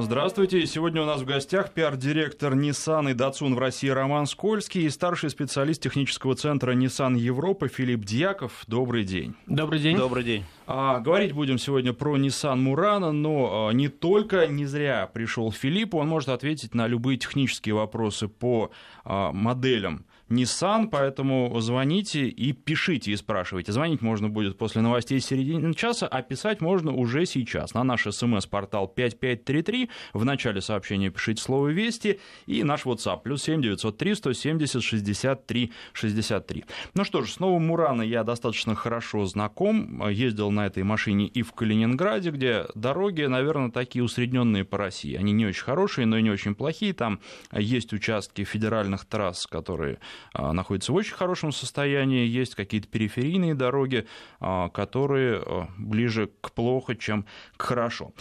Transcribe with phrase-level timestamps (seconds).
[0.00, 0.64] Здравствуйте.
[0.64, 5.28] Сегодня у нас в гостях пиар-директор Nissan и Datsun в России Роман Скользкий и старший
[5.28, 8.62] специалист технического центра Nissan Европы Филипп Дьяков.
[8.68, 9.34] Добрый день.
[9.48, 9.96] Добрый день.
[9.96, 10.44] Добрый день.
[10.68, 15.96] А, говорить будем сегодня про Nissan Murano, но а, не только, не зря пришел Филипп,
[15.96, 18.70] он может ответить на любые технические вопросы по
[19.04, 23.72] а, моделям Nissan, поэтому звоните и пишите и спрашивайте.
[23.72, 28.88] Звонить можно будет после новостей середины часа, а писать можно уже сейчас на наш смс-портал
[28.88, 29.88] 5533.
[30.12, 36.64] В начале сообщения пишите слово «Вести» и наш WhatsApp плюс 7 903 170 63 63.
[36.94, 40.06] Ну что ж, с новым Мурано я достаточно хорошо знаком.
[40.08, 45.14] Ездил на этой машине и в Калининграде, где дороги, наверное, такие усредненные по России.
[45.14, 46.92] Они не очень хорошие, но и не очень плохие.
[46.92, 47.20] Там
[47.52, 49.98] есть участки федеральных трасс, которые
[50.34, 54.06] находится в очень хорошем состоянии, есть какие-то периферийные дороги,
[54.40, 57.24] а, которые а, ближе к плохо, чем
[57.56, 58.12] к хорошо.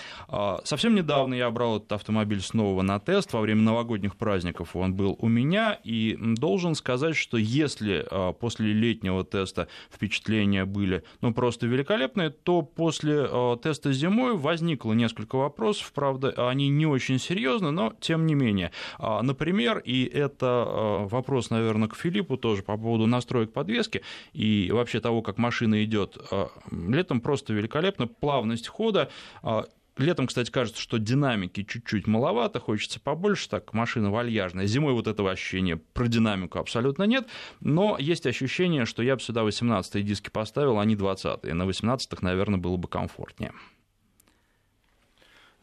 [0.65, 5.17] Совсем недавно я брал этот автомобиль снова на тест, во время новогодних праздников он был
[5.19, 8.05] у меня, и должен сказать, что если
[8.39, 13.27] после летнего теста впечатления были ну, просто великолепные, то после
[13.63, 18.71] теста зимой возникло несколько вопросов, правда, они не очень серьезны, но тем не менее.
[18.99, 25.21] Например, и это вопрос, наверное, к Филиппу тоже по поводу настроек подвески и вообще того,
[25.21, 26.17] как машина идет.
[26.31, 29.09] А, летом просто великолепно, плавность хода,
[29.41, 29.65] а,
[29.97, 34.67] Летом, кстати, кажется, что динамики чуть-чуть маловато, хочется побольше, так машина вальяжная.
[34.67, 37.27] Зимой вот этого ощущения про динамику абсолютно нет,
[37.61, 41.53] но есть ощущение, что я бы сюда 18-е диски поставил, а не 20-е.
[41.53, 43.53] На 18-х, наверное, было бы комфортнее.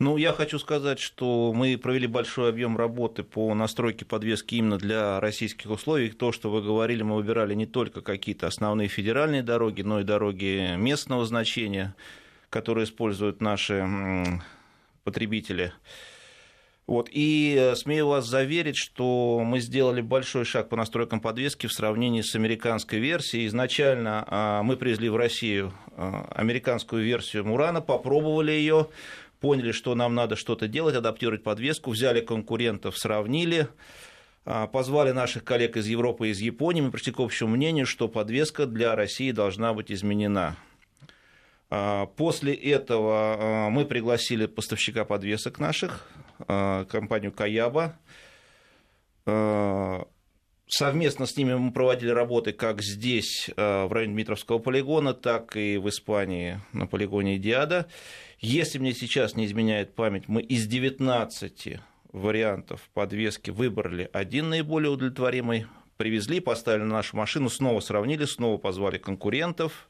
[0.04, 5.18] Ну, я хочу сказать, что мы провели большой объем работы по настройке подвески именно для
[5.18, 6.10] российских условий.
[6.10, 10.76] То, что вы говорили, мы выбирали не только какие-то основные федеральные дороги, но и дороги
[10.76, 11.94] местного значения,
[12.50, 14.42] которые используют наши
[15.04, 15.72] потребители.
[16.86, 17.08] Вот.
[17.10, 22.34] И смею вас заверить, что мы сделали большой шаг по настройкам подвески в сравнении с
[22.34, 23.46] американской версией.
[23.46, 28.88] Изначально а, мы привезли в Россию а, американскую версию Мурана, попробовали ее,
[29.44, 33.68] поняли, что нам надо что-то делать, адаптировать подвеску, взяли конкурентов, сравнили,
[34.46, 38.08] а, позвали наших коллег из Европы и из Японии, мы пришли к общему мнению, что
[38.08, 40.56] подвеска для России должна быть изменена.
[41.68, 47.98] А, после этого а, мы пригласили поставщика подвесок наших, компанию Каяба.
[50.66, 55.88] Совместно с ними мы проводили работы как здесь, в районе Дмитровского полигона, так и в
[55.90, 57.86] Испании на полигоне Диада.
[58.46, 61.78] Если мне сейчас не изменяет память, мы из 19
[62.12, 65.64] вариантов подвески выбрали один наиболее удовлетворимый,
[65.96, 69.88] привезли, поставили на нашу машину, снова сравнили, снова позвали конкурентов,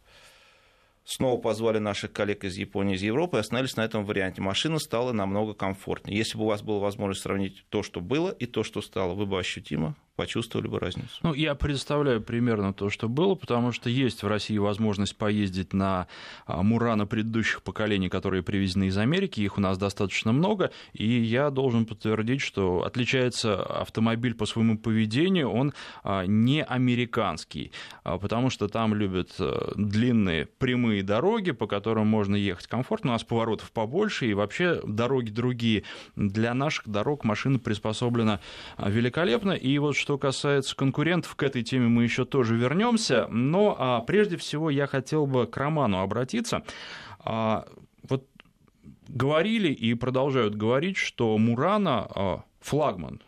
[1.05, 4.41] снова позвали наших коллег из Японии, из Европы и остановились на этом варианте.
[4.41, 6.17] Машина стала намного комфортнее.
[6.17, 9.27] Если бы у вас была возможность сравнить то, что было, и то, что стало, вы
[9.27, 11.19] бы ощутимо почувствовали бы разницу.
[11.23, 16.07] Ну, я представляю примерно то, что было, потому что есть в России возможность поездить на
[16.47, 21.51] а, Мурана предыдущих поколений, которые привезены из Америки, их у нас достаточно много, и я
[21.51, 25.73] должен подтвердить, что отличается автомобиль по своему поведению, он
[26.05, 27.73] а, не американский,
[28.05, 29.33] а, потому что там любят
[29.75, 35.31] длинные прямые дороги, по которым можно ехать комфортно, у нас поворотов побольше, и вообще дороги
[35.31, 35.83] другие.
[36.15, 38.41] Для наших дорог машина приспособлена
[38.79, 43.27] великолепно, и вот что касается конкурентов, к этой теме мы еще тоже вернемся.
[43.31, 46.63] Но а, прежде всего я хотел бы к Роману обратиться.
[47.21, 47.67] А,
[48.07, 48.29] вот
[49.09, 53.23] говорили и продолжают говорить, что Мурана а, флагман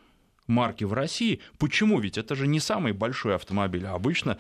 [0.47, 1.41] марки в России.
[1.57, 1.99] Почему?
[1.99, 4.37] Ведь это же не самый большой автомобиль, а обычно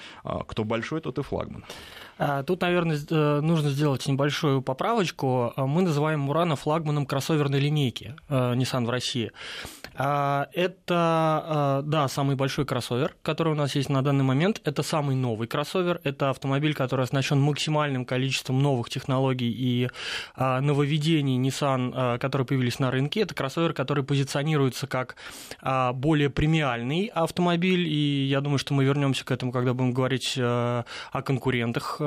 [0.46, 1.64] кто большой, тот и флагман.
[2.18, 5.52] А, тут, наверное, э, нужно сделать небольшую поправочку.
[5.56, 9.32] Мы называем Мурана флагманом кроссоверной линейки э, Nissan в России.
[9.98, 14.60] А, это, а, да, самый большой кроссовер, который у нас есть на данный момент.
[14.64, 16.00] Это самый новый кроссовер.
[16.04, 19.88] Это автомобиль, который оснащен максимальным количеством новых технологий и
[20.34, 23.20] а, нововведений Nissan, которые появились на рынке.
[23.20, 25.16] Это кроссовер, который позиционируется как
[25.94, 27.86] более премиальный автомобиль.
[27.88, 30.84] И я думаю, что мы вернемся к этому, когда будем говорить о
[31.24, 32.00] конкурентах.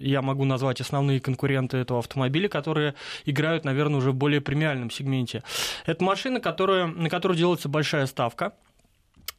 [0.00, 2.94] Я могу назвать основные конкуренты этого автомобиля, которые
[3.24, 5.42] играют, наверное, уже в более премиальном сегменте.
[5.86, 8.54] Это машина, которая на которую делается большая ставка.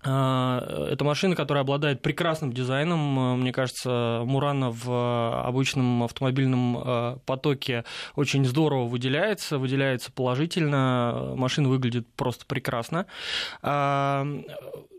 [0.08, 3.40] А, это машина, которая обладает прекрасным дизайном.
[3.40, 7.86] Мне кажется, Мурана в обычном автомобильном потоке
[8.16, 11.34] очень здорово выделяется, выделяется положительно.
[11.36, 13.08] Машина выглядит просто прекрасно.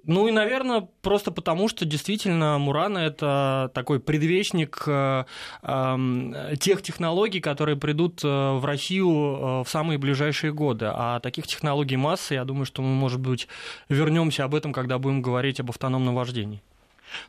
[0.06, 5.25] Ну и, наверное, просто потому, что действительно Мурана это такой предвестник э,
[5.62, 10.87] э, тех технологий, которые придут э, в Россию э, в самые ближайшие годы.
[10.88, 13.49] А таких технологий масса, я думаю, что мы, может быть,
[13.88, 16.62] вернемся об этом, когда будем говорить об автономном вождении.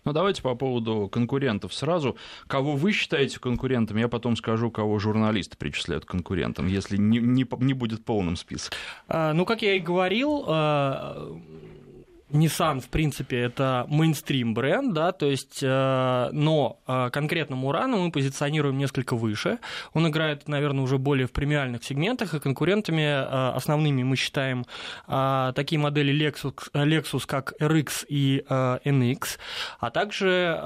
[0.05, 2.15] Ну, давайте по поводу конкурентов сразу.
[2.47, 7.47] Кого вы считаете конкурентами, я потом скажу, кого журналисты причисляют к конкурентам, если не, не,
[7.59, 8.73] не будет полным список.
[9.07, 10.45] Ну, как я и говорил,
[12.31, 18.11] Nissan, в принципе, это мейнстрим бренд, да, то есть, э, но э, конкретно Мурана мы
[18.11, 19.59] позиционируем несколько выше.
[19.93, 24.65] Он играет, наверное, уже более в премиальных сегментах, и конкурентами э, основными мы считаем
[25.07, 29.37] э, такие модели Lexus, Lexus как RX и NX,
[29.79, 30.59] а также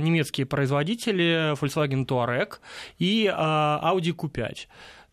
[0.00, 2.58] немецкие производители Volkswagen Touareg
[2.98, 4.66] и Audi Q5.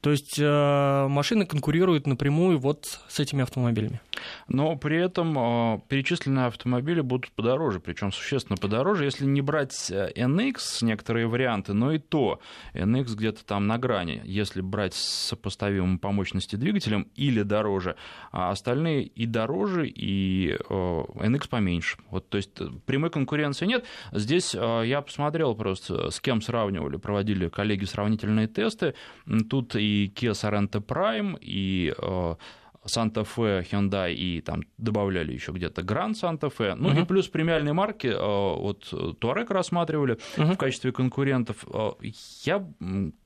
[0.04, 4.02] То есть э, машины конкурируют напрямую вот с этими автомобилями.
[4.50, 9.06] Но при этом э, перечисленные автомобили будут подороже, причем существенно подороже.
[9.06, 12.42] Если не брать э, NX, некоторые варианты, но и то
[12.74, 17.96] NX где-то там на грани, если брать сопоставимым по мощности двигателем или дороже,
[18.34, 21.98] а остальные и дороже, и NX поменьше.
[22.10, 22.52] Вот, то есть
[22.86, 23.86] прямой конкуренции нет.
[24.12, 28.96] Здесь я посмотрел просто, с кем сравнивали, проводили коллеги сравнительные тесты.
[29.50, 31.94] Тут и и Kia Sorento Prime, и
[32.86, 36.76] Santa Fe, Hyundai и там добавляли еще где-то Grand Santa Fe.
[36.76, 37.04] Ну uh-huh.
[37.04, 40.54] и плюс премиальные марки, э, вот Touareg рассматривали uh-huh.
[40.54, 41.66] в качестве конкурентов.
[41.74, 41.92] Э,
[42.44, 42.66] я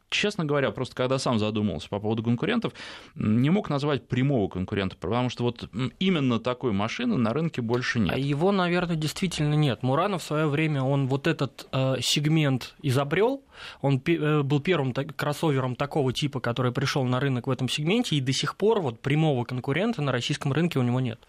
[0.09, 2.73] честно говоря, просто когда сам задумался по поводу конкурентов,
[3.15, 5.69] не мог назвать прямого конкурента, потому что вот
[5.99, 8.13] именно такой машины на рынке больше нет.
[8.13, 9.83] А его, наверное, действительно нет.
[9.83, 13.43] Муранов в свое время он вот этот э, сегмент изобрел,
[13.81, 18.15] он э, был первым так, кроссовером такого типа, который пришел на рынок в этом сегменте,
[18.15, 21.19] и до сих пор вот прямого конкурента на российском рынке у него нет.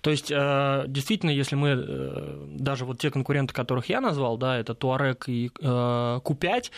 [0.00, 4.58] То есть, э, действительно, если мы э, даже вот те конкуренты, которых я назвал, да,
[4.58, 6.70] это Touareg и э, Q5,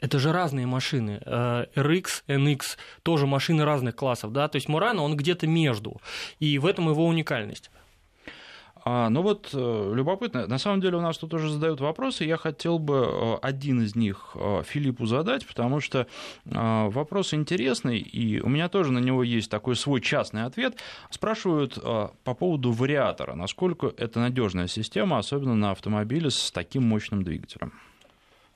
[0.00, 1.20] это же разные машины.
[1.24, 6.00] Э, RX, NX тоже машины разных классов, да, то есть Мурано, он где-то между,
[6.38, 7.70] и в этом его уникальность.
[8.88, 12.36] А, ну вот, э, любопытно, на самом деле у нас тут уже задают вопросы, я
[12.36, 16.06] хотел бы э, один из них Филиппу задать, потому что
[16.44, 20.76] вопрос интересный, и у меня тоже на него есть такой свой частный ответ.
[21.10, 27.72] Спрашивают по поводу вариатора, насколько это надежная система, особенно на автомобиле с таким мощным двигателем.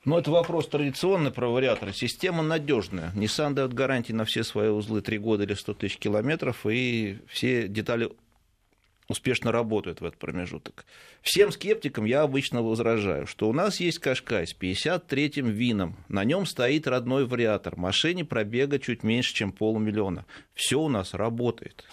[0.03, 1.93] Ну, это вопрос традиционный про вариаторы.
[1.93, 3.11] Система надежная.
[3.15, 7.67] Nissan дает гарантии на все свои узлы 3 года или 100 тысяч километров, и все
[7.67, 8.09] детали
[9.07, 10.85] успешно работают в этот промежуток.
[11.21, 16.47] Всем скептикам я обычно возражаю, что у нас есть Кашкай с 53-м ВИНом, на нем
[16.47, 20.25] стоит родной вариатор, машине пробега чуть меньше, чем полмиллиона.
[20.55, 21.85] Все у нас работает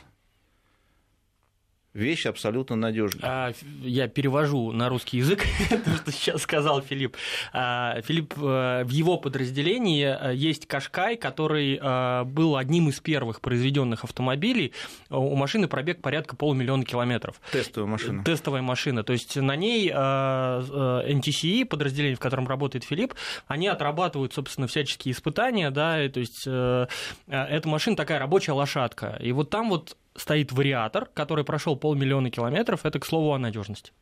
[1.95, 3.23] вещь абсолютно надежная.
[3.25, 3.53] А,
[3.83, 7.17] я перевожу на русский язык то, что сейчас сказал Филипп.
[7.53, 13.41] А, Филипп, э, в его подразделении э, есть Кашкай, который э, был одним из первых
[13.41, 14.73] произведенных автомобилей.
[15.11, 17.41] У машины пробег порядка полумиллиона километров.
[17.53, 18.25] Тестовая машина.
[18.25, 19.03] Тестовая машина.
[19.03, 23.15] То есть на ней NTCE, подразделение, в котором работает Филипп,
[23.47, 29.19] они отрабатывают, собственно, всяческие испытания, да, и, то есть эта машина такая рабочая лошадка.
[29.21, 32.85] И вот там вот стоит вариатор, который прошел полмиллиона километров.
[32.85, 33.93] Это, к слову, о надежности.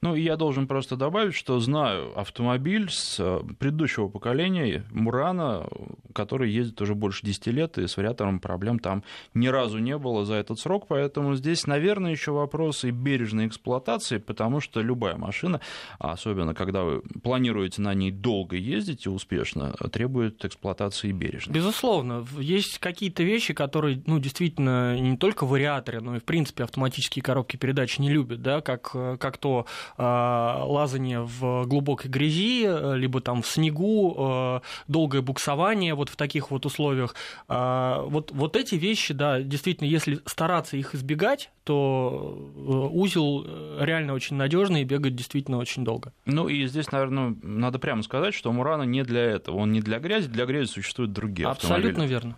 [0.00, 5.66] Ну, и я должен просто добавить, что знаю автомобиль с э, предыдущего поколения, Мурана,
[6.14, 9.02] который ездит уже больше 10 лет, и с вариатором проблем там
[9.34, 14.60] ни разу не было за этот срок, поэтому здесь, наверное, еще вопросы бережной эксплуатации, потому
[14.60, 15.60] что любая машина,
[15.98, 21.54] особенно когда вы планируете на ней долго ездить и успешно, требует эксплуатации бережной.
[21.54, 27.22] Безусловно, есть какие-то вещи, которые, ну, действительно, не только вариаторы, но и, в принципе, автоматические
[27.22, 29.55] коробки передач не любят, да, как, э, как то
[29.96, 36.16] э, лазание в глубокой грязи, э, либо там в снегу, э, долгое буксование вот в
[36.16, 37.14] таких вот условиях.
[37.48, 43.46] Э, вот, вот эти вещи, да, действительно, если стараться их избегать, то э, узел
[43.80, 46.12] реально очень надежный и бегает действительно очень долго.
[46.24, 49.56] Ну и здесь, наверное, надо прямо сказать, что Мурана не для этого.
[49.56, 52.08] Он не для грязи, для грязи существуют другие Абсолютно автомобили.
[52.10, 52.36] верно.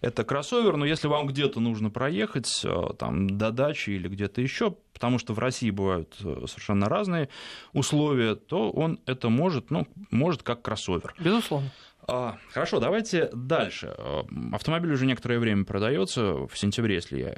[0.00, 2.64] Это кроссовер, но если вам где-то нужно проехать,
[2.98, 7.28] там, до дачи или где-то еще, потому что в России бывают э, совершенно разные
[7.72, 11.14] условия, то он это может, ну, может как кроссовер.
[11.18, 11.70] Безусловно.
[12.08, 13.94] А, хорошо, давайте дальше.
[13.96, 16.46] А, автомобиль уже некоторое время продается.
[16.46, 17.36] В сентябре, если я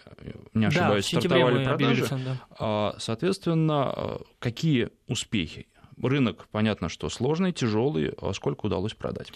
[0.54, 2.06] не ошибаюсь, да, стартовали продажи.
[2.10, 2.40] Да.
[2.58, 5.66] А, соответственно, какие успехи?
[6.00, 8.14] Рынок, понятно, что сложный, тяжелый.
[8.32, 9.32] Сколько удалось продать?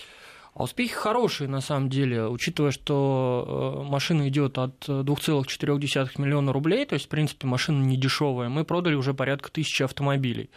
[0.56, 6.86] А успехи хорошие, на самом деле, учитывая, что э, машина идет от 2,4 миллиона рублей,
[6.86, 8.48] то есть, в принципе, машина не дешевая.
[8.48, 10.48] Мы продали уже порядка тысячи автомобилей.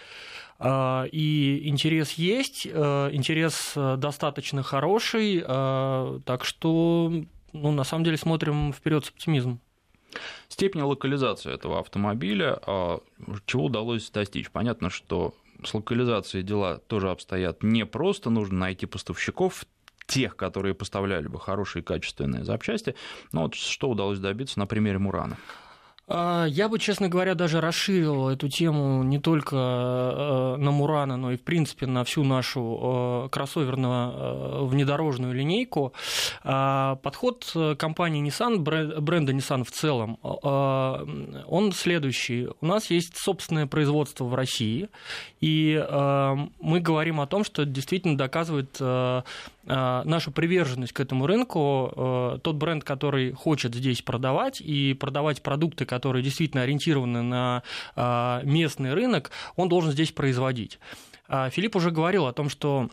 [0.58, 7.12] А, и интерес есть, э, интерес э, достаточно хороший, так что,
[7.52, 9.60] ну, на самом деле, смотрим вперед с оптимизмом.
[10.48, 13.02] Степень локализации этого автомобиля, а,
[13.46, 14.50] чего удалось достичь?
[14.50, 19.66] Понятно, что с локализацией дела тоже обстоят непросто, нужно найти поставщиков
[20.10, 22.96] тех, которые поставляли бы хорошие качественные запчасти.
[23.32, 25.38] Но вот что удалось добиться на примере Мурана?
[26.12, 31.32] А, я бы, честно говоря, даже расширил эту тему не только э, на Мурана, но
[31.32, 35.94] и, в принципе, на всю нашу э, кроссоверно-внедорожную э, линейку.
[36.44, 42.48] А, подход компании Nissan, бренда Nissan в целом, он следующий.
[42.60, 44.90] У нас есть собственное производство в России,
[45.42, 45.80] и
[46.60, 48.82] мы говорим о том, что действительно доказывает
[49.70, 52.40] нашу приверженность к этому рынку.
[52.44, 57.64] Тот бренд, который хочет здесь продавать и продавать продукты, которые действительно ориентированы на
[57.96, 60.80] а, местный рынок, он должен здесь производить.
[61.28, 62.90] А, Филипп уже говорил о том, что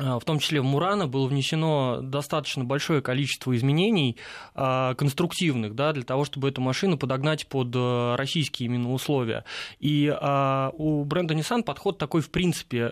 [0.00, 4.16] в том числе в Мурана было внесено достаточно большое количество изменений
[4.54, 9.44] а, конструктивных да, для того, чтобы эту машину подогнать под э, российские именно условия.
[9.78, 12.88] И а, у бренда Nissan подход такой, в принципе,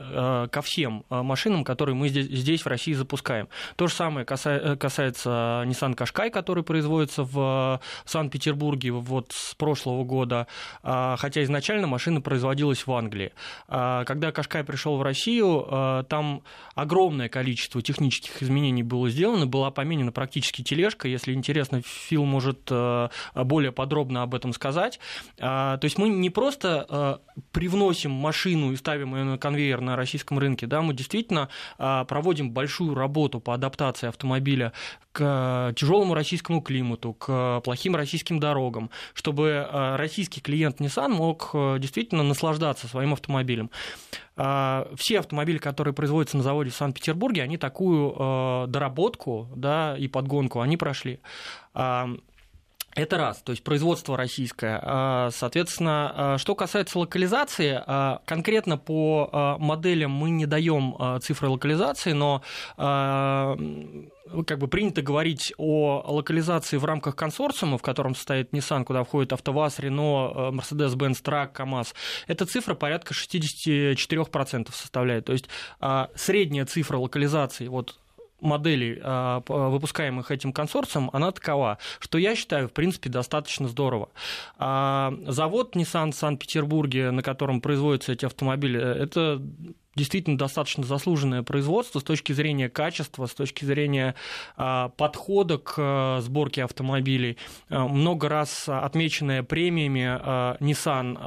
[0.51, 3.49] ко всем машинам, которые мы здесь, в России запускаем.
[3.77, 10.47] То же самое э, касается Nissan Qashqai, который производится в Санкт-Петербурге вот с прошлого года,
[10.83, 13.33] хотя изначально машина производилась в Англии.
[13.69, 16.43] Когда Qashqai пришел в Россию, там
[16.75, 21.07] огромное огромное количество технических изменений было сделано, была поменена практически тележка.
[21.07, 24.99] Если интересно, Фил может э, более подробно об этом сказать.
[25.39, 29.95] А, то есть мы не просто э, привносим машину и ставим ее на конвейер на
[29.95, 34.73] российском рынке, да, мы действительно э, проводим большую работу по адаптации автомобиля
[35.13, 41.51] к тяжелому российскому климату, к плохим российским дорогам, чтобы российский клиент Nissan мог
[41.81, 43.71] действительно наслаждаться своим автомобилем.
[44.41, 50.07] А, все автомобили, которые производятся на заводе в Санкт-Петербурге, они такую э, доработку да, и
[50.07, 51.21] подгонку они прошли.
[52.99, 54.81] А, это раз, то есть производство российское.
[54.83, 57.83] А, соответственно, что касается локализации,
[58.27, 62.43] конкретно по моделям мы не даем цифры локализации, но
[62.77, 69.33] как бы принято говорить о локализации в рамках консорциума, в котором состоит Nissan, куда входит
[69.33, 71.95] АвтоВАЗ, Рено, Mercedes-Benz, Трак, КАМАЗ,
[72.27, 75.25] эта цифра порядка 64% составляет.
[75.25, 75.49] То есть
[75.81, 77.99] а, средняя цифра локализации вот
[78.41, 84.11] моделей, а, выпускаемых этим консорциумом, она такова, что я считаю, в принципе, достаточно здорово.
[84.59, 89.43] А, завод Nissan в Санкт-Петербурге, на котором производятся эти автомобили, это
[89.99, 94.15] действительно достаточно заслуженное производство с точки зрения качества, с точки зрения
[94.57, 97.37] а, подхода к а, сборке автомобилей.
[97.69, 99.99] А, много раз отмеченная премиями
[100.63, 101.19] Nissan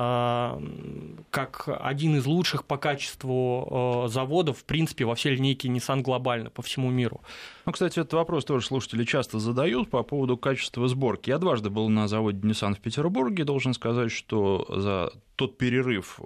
[1.30, 6.62] как один из лучших по качеству заводов, в принципе, во всей линейке Nissan глобально по
[6.62, 7.22] всему миру.
[7.66, 11.30] Ну, кстати, этот вопрос тоже слушатели часто задают по поводу качества сборки.
[11.30, 16.20] Я дважды был на заводе Nissan в Петербурге, должен сказать, что за тот перерыв,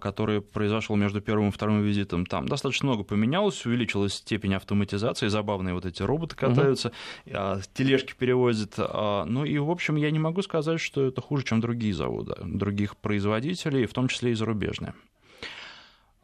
[0.00, 5.74] который произошел между первым и вторым визитом, там достаточно много поменялось, увеличилась степень автоматизации, забавные
[5.74, 6.92] вот эти роботы катаются,
[7.26, 7.36] угу.
[7.74, 8.74] тележки перевозят.
[8.78, 12.34] А, ну и, в общем, я не могу сказать, что это хуже, чем другие заводы,
[12.42, 14.94] других производителей, в том числе и зарубежные.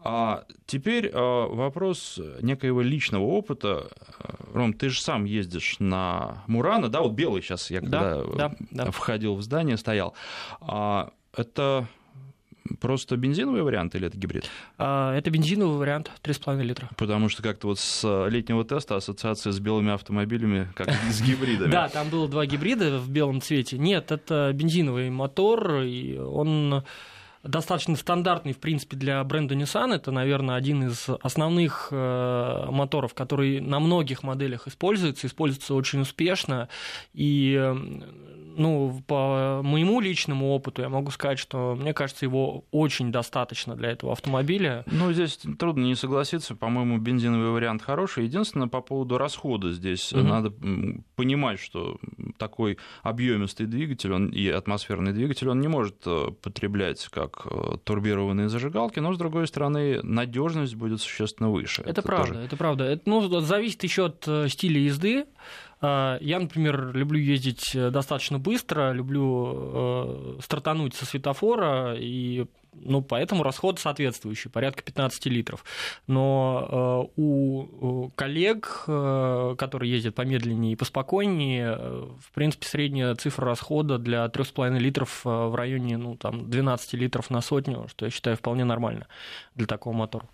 [0.06, 3.88] А теперь вопрос некоего личного опыта.
[4.52, 8.56] Ром, ты же сам ездишь на Мурана, да, вот белый сейчас я когда да, да,
[8.70, 8.90] да.
[8.90, 10.14] входил в здание, стоял.
[10.60, 11.88] Это
[12.80, 14.48] просто бензиновый вариант или это гибрид?
[14.78, 16.88] А, это бензиновый вариант, 3,5 литра.
[16.96, 21.70] Потому что как-то вот с летнего теста ассоциация с белыми автомобилями как с гибридами.
[21.74, 23.78] Да, там было два гибрида в белом цвете.
[23.78, 26.84] Нет, это бензиновый мотор, и он
[27.44, 29.94] достаточно стандартный, в принципе, для бренда Nissan.
[29.94, 36.68] Это, наверное, один из основных э, моторов, который на многих моделях используется, используется очень успешно.
[37.12, 37.54] И
[38.56, 43.90] ну, по моему личному опыту я могу сказать, что мне кажется, его очень достаточно для
[43.90, 44.84] этого автомобиля.
[44.86, 46.54] Ну, здесь трудно не согласиться.
[46.54, 48.24] По-моему, бензиновый вариант хороший.
[48.24, 50.22] Единственное, по поводу расхода здесь угу.
[50.22, 50.52] надо
[51.16, 51.98] понимать, что
[52.38, 58.48] такой объемистый двигатель он, и атмосферный двигатель он не может э, потреблять как э, турбированные
[58.48, 61.82] зажигалки, но, с другой стороны, надежность будет существенно выше.
[61.82, 62.40] Это, это правда, тоже...
[62.44, 62.84] это правда.
[62.84, 65.26] Это ну, зависит еще от э, стиля езды.
[65.80, 72.46] А, я, например, люблю ездить э, достаточно быстро, люблю э, стартануть со светофора и
[72.82, 75.64] ну, поэтому расход соответствующий, порядка 15 литров.
[76.06, 83.46] Но э, у коллег, э, которые ездят помедленнее и поспокойнее, э, в принципе, средняя цифра
[83.46, 88.36] расхода для 3,5 литров в районе ну, там, 12 литров на сотню, что я считаю
[88.36, 89.06] вполне нормально
[89.54, 90.26] для такого мотора.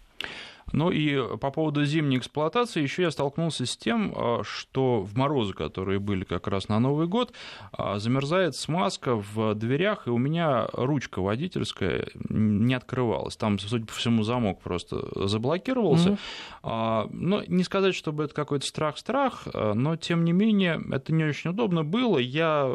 [0.72, 5.52] Ну и по поводу зимней эксплуатации еще я столкнулся с тем, а, что в морозы,
[5.52, 7.32] которые были как раз на Новый год,
[7.72, 13.36] а, замерзает смазка в дверях, и у меня ручка водительская не открывалась.
[13.36, 16.18] Там, судя по всему, замок просто заблокировался.
[16.62, 17.10] Mm-hmm.
[17.12, 21.84] Но не сказать, чтобы это какой-то страх-страх, но тем не менее это не очень удобно
[21.84, 22.18] было.
[22.18, 22.70] Я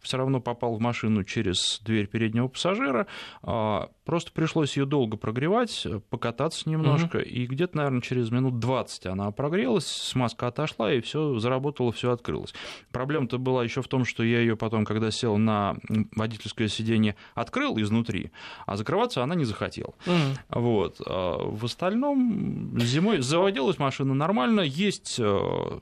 [0.00, 3.06] все равно попал в машину через дверь переднего пассажира,
[3.40, 9.30] просто пришлось ее долго прогревать, покататься немножко, mm-hmm и где-то, наверное, через минут 20 она
[9.30, 12.54] прогрелась, смазка отошла, и все заработало, все открылось.
[12.90, 15.76] Проблема-то была еще в том, что я ее потом, когда сел на
[16.16, 18.30] водительское сиденье, открыл изнутри,
[18.66, 19.94] а закрываться она не захотела.
[20.06, 20.38] Mm.
[20.50, 21.00] Вот.
[21.06, 25.80] А в остальном зимой заводилась машина нормально, есть э,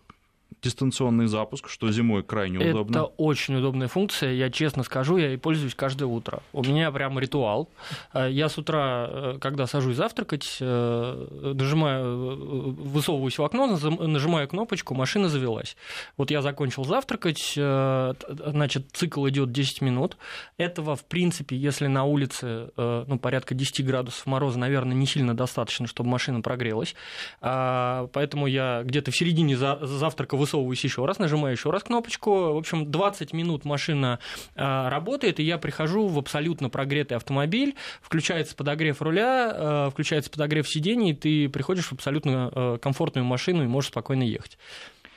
[0.63, 2.97] дистанционный запуск, что зимой крайне удобно.
[2.97, 6.43] Это очень удобная функция, я честно скажу, я ей пользуюсь каждое утро.
[6.53, 7.69] У меня прям ритуал.
[8.13, 14.95] Э, я с утра, э, когда сажусь завтракать, э, нажимаю, высовываюсь в окно, нажимаю кнопочку,
[14.95, 15.77] машина завелась.
[16.17, 20.17] Вот я закончил завтракать, значит, цикл идет 10 минут.
[20.57, 25.87] Этого, в принципе, если на улице ну, порядка 10 градусов мороза, наверное, не сильно достаточно,
[25.87, 26.95] чтобы машина прогрелась.
[27.41, 32.53] А, поэтому я где-то в середине завтрака высовываюсь еще раз, нажимаю еще раз кнопочку.
[32.53, 34.19] В общем, 20 минут машина
[34.55, 40.69] а, работает, и я прихожу в абсолютно прогретый автомобиль, включается подогрев руля, а, включается подогрев
[40.69, 44.59] сидений, и ты приходишь в абсолютно а, комфортную машину и можешь спокойно ехать.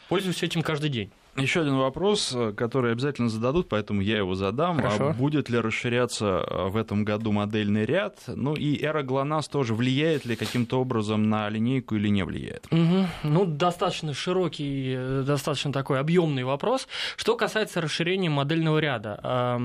[0.09, 1.11] Пользуюсь этим каждый день.
[1.37, 4.79] Еще один вопрос, э, который обязательно зададут, поэтому я его задам.
[4.79, 5.09] А Хорошо.
[5.09, 8.17] А будет ли расширяться э, в этом году модельный ряд?
[8.27, 12.67] Ну и эра ГЛОНАСС тоже влияет ли каким-то образом на линейку или не влияет?
[12.69, 13.05] Угу.
[13.23, 16.89] Ну, достаточно широкий, э, достаточно такой объемный вопрос.
[17.15, 19.59] Что касается расширения модельного ряда,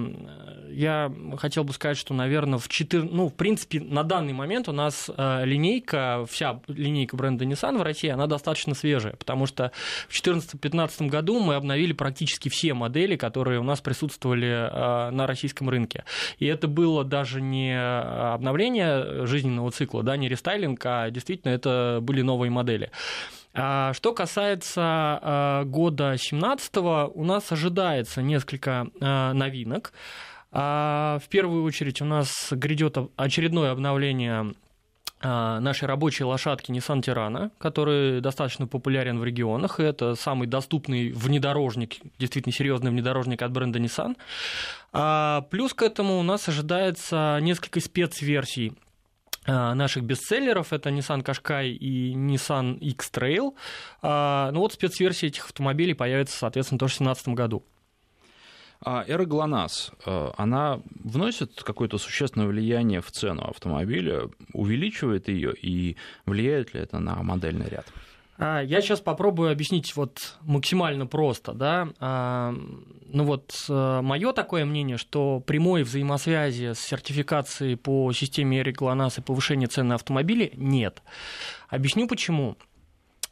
[0.68, 3.02] я хотел бы сказать, что, наверное, в 4...
[3.04, 8.08] ну, в принципе, на данный момент у нас линейка, вся линейка бренда Nissan в России,
[8.08, 9.72] она достаточно свежая, потому что
[10.08, 15.68] в 2014-2015 году мы обновили практически все модели, которые у нас присутствовали а, на российском
[15.68, 16.04] рынке.
[16.38, 22.22] И это было даже не обновление жизненного цикла, да, не рестайлинг, а действительно это были
[22.22, 22.90] новые модели.
[23.54, 26.76] А, что касается а, года 2017,
[27.14, 29.92] у нас ожидается несколько новинок.
[30.52, 34.52] В первую очередь у нас грядет очередное обновление а,
[35.22, 39.80] нашей рабочей лошадки Nissan Tirana, который достаточно популярен в регионах.
[39.80, 44.16] Это самый доступный внедорожник, действительно серьезный внедорожник от бренда Nissan.
[44.92, 48.74] А, плюс к этому у нас ожидается несколько спецверсий
[49.46, 50.72] а, наших бестселлеров.
[50.72, 53.54] Это Nissan Qashqai и Nissan X-Trail.
[54.02, 57.64] Ну вот спецверсии этих автомобилей появятся, соответственно, тоже в 2017 году.
[58.80, 65.96] А эра ГЛОНАСС, э, она вносит какое-то существенное влияние в цену автомобиля, увеличивает ее и
[66.26, 67.86] влияет ли это на модельный ряд?
[68.38, 71.88] А, я сейчас попробую объяснить вот максимально просто, да.
[72.00, 72.54] А,
[73.06, 79.18] ну вот э, мое такое мнение, что прямой взаимосвязи с сертификацией по системе Эрик ГЛОНАСС
[79.18, 81.02] и повышения цен на автомобили нет.
[81.68, 82.56] Объясню почему.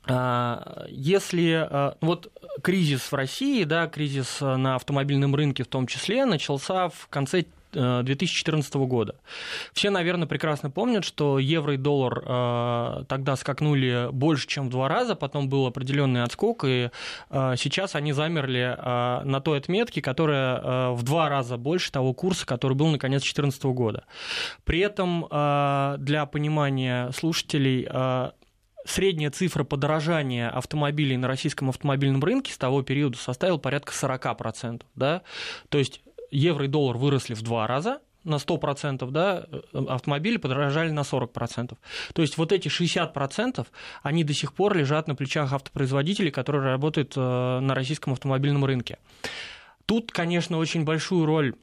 [0.06, 2.30] Если а, вот
[2.64, 8.74] кризис в России, да, кризис на автомобильном рынке в том числе, начался в конце 2014
[8.74, 9.16] э, года.
[9.72, 14.88] Все, наверное, прекрасно помнят, что евро и доллар э, тогда скакнули больше, чем в два
[14.88, 16.90] раза, потом был определенный отскок, и
[17.30, 18.76] э, сейчас они замерли
[19.24, 23.64] на той отметке, которая в два раза больше того курса, который был на конец 2014
[23.64, 24.04] года.
[24.64, 25.26] При этом
[25.98, 27.86] для понимания слушателей
[28.84, 34.82] средняя цифра подорожания автомобилей на российском автомобильном рынке с того периода составила порядка 40%.
[34.94, 35.22] Да?
[35.68, 41.00] То есть евро и доллар выросли в два раза, на 100%, да, автомобили подорожали на
[41.00, 41.76] 40%.
[42.14, 43.66] То есть вот эти 60%,
[44.02, 47.20] они до сих пор лежат на плечах автопроизводителей, которые работают э,
[47.60, 48.98] на российском автомобильном рынке.
[49.86, 51.54] Тут, конечно, очень большую роль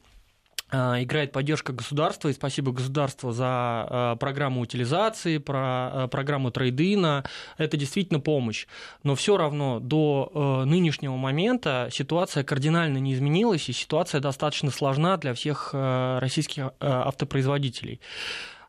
[0.71, 7.25] играет поддержка государства, и спасибо государству за а, программу утилизации, про а, программу трейдина.
[7.57, 8.67] Это действительно помощь.
[9.03, 15.33] Но все равно до нынешнего момента ситуация кардинально не изменилась, и ситуация достаточно сложна для
[15.33, 17.99] всех российских автопроизводителей.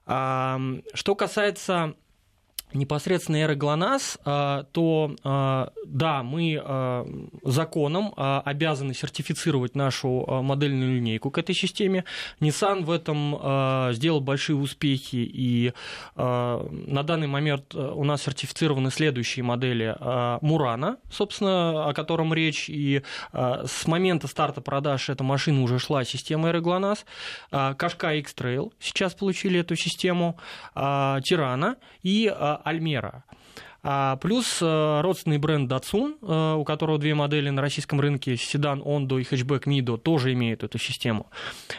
[0.04, 1.94] Что касается
[2.74, 7.06] непосредственно эра ГЛОНАСС, а, то а, да, мы а,
[7.42, 12.04] законом обязаны сертифицировать нашу модельную линейку к этой системе.
[12.40, 15.72] Nissan в этом сделал большие успехи, и
[16.16, 19.96] на данный момент у нас сертифицированы следующие модели
[20.40, 26.48] Мурана, собственно, о котором речь, и с момента старта продаж эта машина уже шла система
[26.48, 27.04] эры ГЛОНАСС,
[27.50, 30.38] Кашка X-Trail сейчас получили эту систему,
[30.74, 31.76] Тирана.
[32.02, 32.32] И
[32.64, 33.24] Альмера.
[33.84, 38.80] А, плюс э, родственный бренд Datsun, э, у которого две модели на российском рынке, седан
[38.80, 41.26] Ondo и хэтчбэк Mido, тоже имеют эту систему.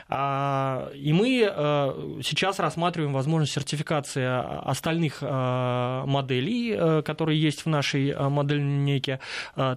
[0.09, 4.23] А, и мы э, сейчас рассматриваем возможность сертификации
[4.67, 9.19] остальных моделей, которые есть в нашей модельной линейке,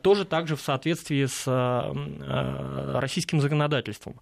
[0.03, 1.45] тоже также в соответствии с
[2.95, 4.17] российским законодательством.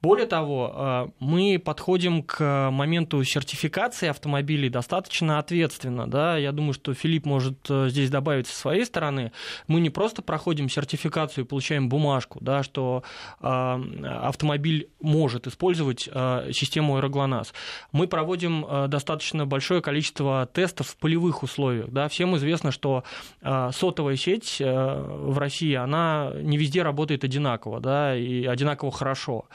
[0.00, 6.08] Более того, мы подходим к моменту сертификации автомобилей достаточно ответственно.
[6.08, 6.36] Да?
[6.36, 9.32] Я думаю, что Филипп может может э, здесь добавить со своей стороны,
[9.66, 13.02] мы не просто проходим сертификацию и получаем бумажку, да, что
[13.40, 17.52] э, автомобиль может использовать э, систему аэроглонасс.
[17.92, 21.90] Мы проводим достаточно большое количество тестов в полевых условиях.
[21.90, 22.08] Да.
[22.08, 23.04] Всем известно, что
[23.42, 29.46] сотовая сеть в России, она не везде работает одинаково, да, и одинаково хорошо.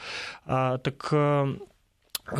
[0.44, 1.12] Так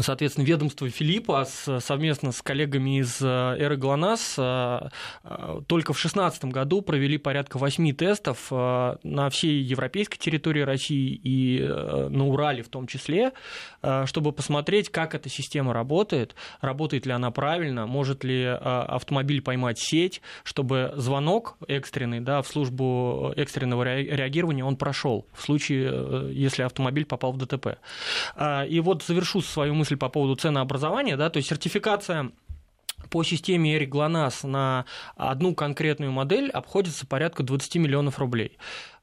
[0.00, 1.46] Соответственно, ведомство Филиппа
[1.78, 4.88] совместно с коллегами из э, Эры ГЛОНАСС э,
[5.24, 11.60] э, только в 2016 году провели порядка восьми тестов на всей европейской территории России и
[11.60, 13.32] на Урале в том числе,
[14.04, 20.20] чтобы посмотреть, как эта система работает, работает ли она правильно, может ли автомобиль поймать сеть,
[20.44, 27.32] чтобы звонок экстренный да, в службу экстренного реагирования он прошел в случае, если автомобиль попал
[27.32, 27.78] в ДТП.
[28.68, 32.32] И вот завершу свою мысль по поводу ценообразования, да, то есть сертификация
[33.10, 34.84] по системе Эрик ГЛОНАСС на
[35.16, 38.58] одну конкретную модель обходится порядка 20 миллионов рублей.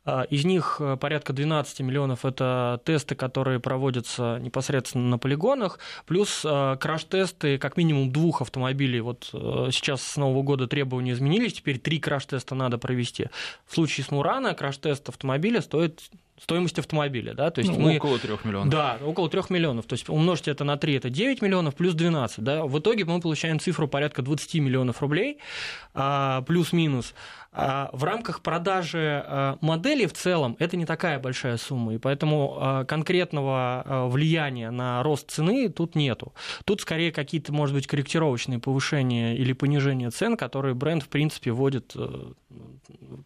[0.06, 6.44] А, из них э, порядка 12 миллионов– это тесты, которые проводятся непосредственно на полигонах, плюс
[6.44, 9.00] э, краш-тесты как минимум двух автомобилей.
[9.00, 13.28] Вот э, сейчас с Нового года требования изменились, теперь три краш-теста надо провести.
[13.66, 16.02] В случае с Мурана краш-тест автомобиля стоит
[16.44, 17.96] стоимость автомобиля, да, то есть ну, мы...
[17.96, 18.70] около 3 миллионов.
[18.70, 22.44] Да, около 3 миллионов, то есть умножьте это на 3, это 9 миллионов плюс 12,
[22.44, 25.38] да, в итоге мы получаем цифру порядка 20 миллионов рублей,
[25.94, 27.14] а, плюс-минус.
[27.56, 32.58] А, в рамках продажи а, модели в целом это не такая большая сумма, и поэтому
[32.60, 36.34] а, конкретного влияния на рост цены тут нету.
[36.66, 41.94] Тут скорее какие-то, может быть, корректировочные повышения или понижения цен, которые бренд, в принципе, вводит,
[41.96, 42.32] э,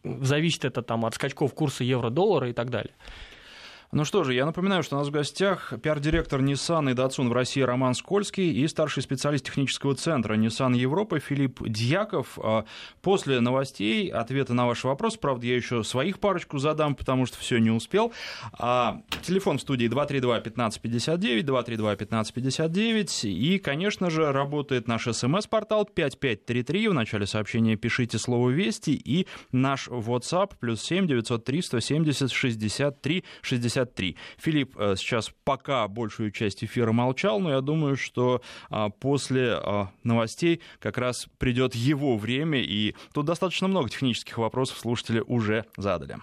[0.03, 2.93] зависит это там, от скачков курса евро-доллара и так далее.
[3.93, 7.31] Ну что же, я напоминаю, что у нас в гостях пиар-директор Nissan и Datsun в
[7.31, 12.37] России Роман Скользкий и старший специалист технического центра Nissan Европы Филипп Дьяков.
[12.43, 12.65] А,
[13.01, 17.59] после новостей, ответы на ваши вопросы, правда, я еще своих парочку задам, потому что все
[17.59, 18.11] не успел.
[18.59, 27.25] А, телефон в студии 232-1559, 232-1559, и, конечно же, работает наш смс-портал 5533, в начале
[27.25, 34.15] сообщения пишите слово «Вести», и наш WhatsApp плюс 7 903 170 63 60 53.
[34.37, 39.91] Филипп э, сейчас пока большую часть эфира молчал, но я думаю, что а, после а,
[40.03, 46.17] новостей как раз придет его время, и тут достаточно много технических вопросов слушатели уже задали.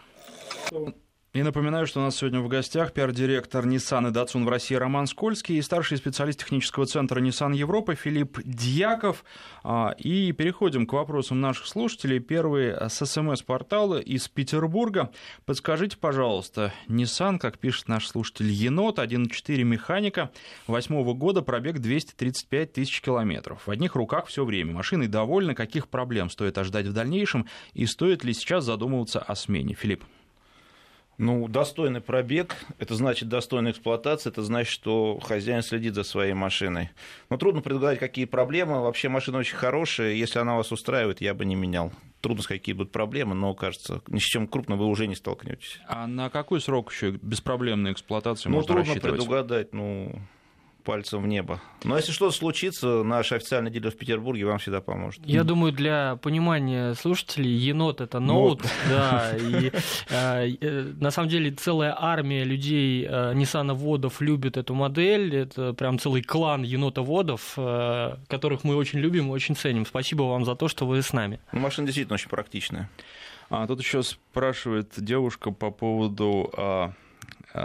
[1.35, 5.09] И напоминаю, что у нас сегодня в гостях пиар-директор Nissan и Datsun в России Роман
[5.09, 9.25] Скользкий и старший специалист технического центра Nissan Европы Филипп Дьяков.
[9.65, 12.21] А, и переходим к вопросам наших слушателей.
[12.21, 15.11] Первый с СМС-портала из Петербурга.
[15.45, 20.31] Подскажите, пожалуйста, Nissan, как пишет наш слушатель, Енот 1.4 механика,
[20.69, 23.67] восьмого года, пробег 235 тысяч километров.
[23.67, 24.73] В одних руках все время.
[24.73, 29.75] Машиной довольны, каких проблем стоит ожидать в дальнейшем и стоит ли сейчас задумываться о смене?
[29.75, 30.05] Филипп.
[31.19, 36.91] Ну, достойный пробег, это значит достойная эксплуатация, это значит, что хозяин следит за своей машиной.
[37.31, 38.83] Но трудно предугадать, какие проблемы.
[38.83, 41.93] Вообще машина очень хорошая, если она вас устраивает, я бы не менял.
[42.21, 45.79] Трудно сказать, какие будут проблемы, но, кажется, ни с чем крупным вы уже не столкнетесь.
[45.87, 50.21] А на какой срок еще беспроблемной эксплуатации ну, можно трудно предугадать, ну,
[50.85, 51.61] пальцем в небо.
[51.83, 55.23] Но если что-то случится, наш официальный дилер в Петербурге вам всегда поможет.
[55.25, 58.73] Я думаю, для понимания слушателей, енот это ноут, ноут.
[58.89, 59.73] да, и
[60.11, 65.99] э, э, на самом деле целая армия людей, э, Ниссановодов любит эту модель, это прям
[65.99, 69.87] целый клан енотоводов, э, которых мы очень любим и очень ценим.
[69.87, 71.41] Спасибо вам за то, что вы с нами.
[71.53, 72.91] Ну, машина действительно очень практичная.
[73.51, 76.93] А, тут еще спрашивает девушка по поводу а,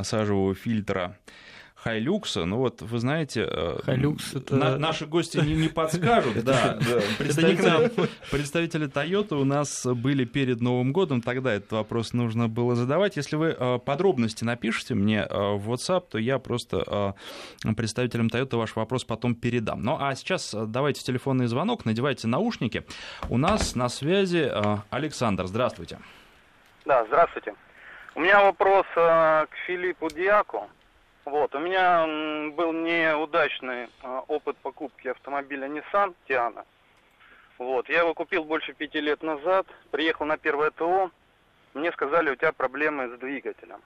[0.03, 1.17] сажевого фильтра
[1.83, 2.45] Хайлюкса.
[2.45, 3.47] Ну вот, вы знаете,
[3.85, 4.55] Хайлюкс это...
[4.55, 6.43] на, наши гости не, не подскажут.
[6.43, 6.77] Да,
[7.17, 13.17] представители, Toyota у нас были перед Новым годом, тогда этот вопрос нужно было задавать.
[13.17, 17.15] Если вы подробности напишите мне в WhatsApp, то я просто
[17.75, 19.81] представителям Toyota ваш вопрос потом передам.
[19.83, 22.83] Ну а сейчас давайте телефонный звонок, надевайте наушники.
[23.29, 24.51] У нас на связи
[24.89, 25.45] Александр.
[25.47, 25.99] Здравствуйте.
[26.85, 27.53] Да, здравствуйте.
[28.15, 30.67] У меня вопрос э, к Филиппу Диаку.
[31.25, 32.05] Вот, у меня
[32.51, 36.65] был неудачный э, опыт покупки автомобиля Nissan Tiana.
[37.57, 41.11] Вот, я его купил больше пяти лет назад, приехал на первое ТО,
[41.73, 43.81] мне сказали, у тебя проблемы с двигателем.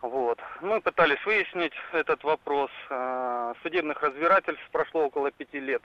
[0.00, 0.38] Вот.
[0.62, 2.70] Мы пытались выяснить этот вопрос.
[2.88, 5.82] Э, судебных разбирательств прошло около пяти лет.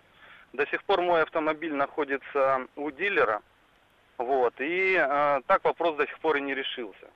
[0.54, 3.42] До сих пор мой автомобиль находится у дилера–
[4.18, 4.54] вот.
[4.60, 7.08] И э, так вопрос до сих пор и не решился.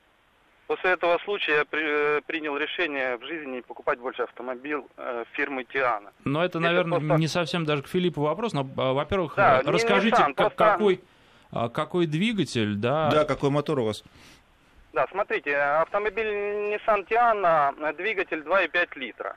[0.70, 5.24] После этого случая я при, э, принял решение в жизни не покупать больше автомобиль э,
[5.32, 6.12] фирмы Тиана.
[6.26, 7.16] Но это, наверное, просто...
[7.16, 8.54] не совсем даже к Филиппу вопрос.
[8.54, 10.56] Но, а, во-первых, да, расскажите, Nissan, как, просто...
[10.58, 11.04] какой,
[11.52, 13.10] а, какой двигатель, да?
[13.10, 14.04] Да, какой мотор у вас?
[14.94, 19.36] Да, смотрите, автомобиль Nissan Tiana, двигатель 2,5 литра.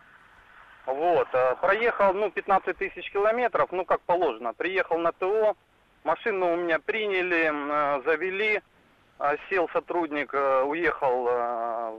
[0.85, 4.53] Вот, э, проехал, ну, 15 тысяч километров, ну, как положено.
[4.53, 5.57] Приехал на ТО,
[6.05, 8.61] Машину у меня приняли, э, завели, э,
[9.49, 11.25] сел сотрудник, э, уехал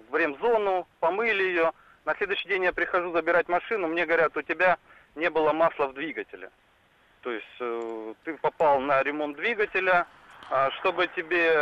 [0.09, 1.71] в ремзону, помыли ее.
[2.05, 4.77] На следующий день я прихожу забирать машину, мне говорят, у тебя
[5.15, 6.49] не было масла в двигателе.
[7.21, 7.57] То есть
[8.25, 10.05] ты попал на ремонт двигателя,
[10.79, 11.53] чтобы тебе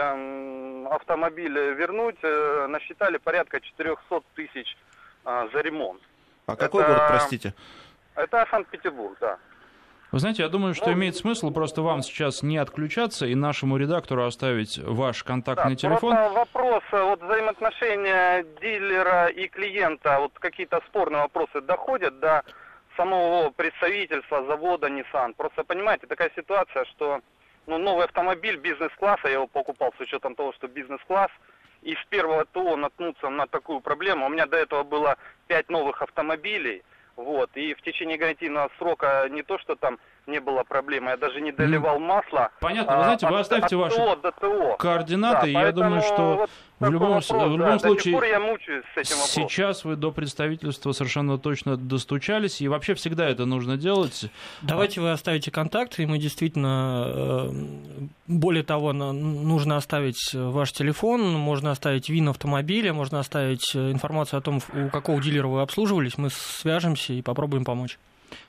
[0.89, 4.75] автомобиль вернуть, насчитали порядка 400 тысяч
[5.23, 6.01] за ремонт.
[6.47, 7.53] А какой это, город, простите?
[8.15, 9.37] Это Санкт-Петербург, да.
[10.11, 13.77] Вы знаете, я думаю, что ну, имеет смысл просто вам сейчас не отключаться и нашему
[13.77, 16.13] редактору оставить ваш контактный да, телефон.
[16.33, 22.43] Вопрос, э, вот взаимоотношения дилера и клиента, вот какие-то спорные вопросы доходят до
[22.97, 25.33] самого представительства завода Nissan.
[25.33, 27.21] Просто понимаете, такая ситуация, что
[27.65, 31.31] ну, новый автомобиль бизнес-класса, я его покупал с учетом того, что бизнес-класс,
[31.83, 34.25] и с первого ТО наткнуться на такую проблему.
[34.25, 35.15] У меня до этого было
[35.47, 36.83] пять новых автомобилей,
[37.23, 37.49] вот.
[37.55, 41.51] И в течение гарантийного срока не то, что там не было проблемы, я даже не
[41.51, 42.51] доливал масло.
[42.59, 44.75] Понятно, вы знаете, вы оставьте ваши до ТО.
[44.77, 46.49] координаты, да, я думаю, что вот
[46.87, 49.49] в любом, вопрос, в любом да, случае, я мучаюсь с этим вопросом.
[49.49, 54.25] сейчас вы до представительства совершенно точно достучались, и вообще всегда это нужно делать.
[54.61, 57.51] Давайте вы оставите контакт, и мы действительно, э,
[58.27, 64.41] более того, нужно оставить ваш телефон, можно оставить ВИН автомобиля, можно оставить э, информацию о
[64.41, 67.99] том, у какого дилера вы обслуживались, мы свяжемся и попробуем помочь.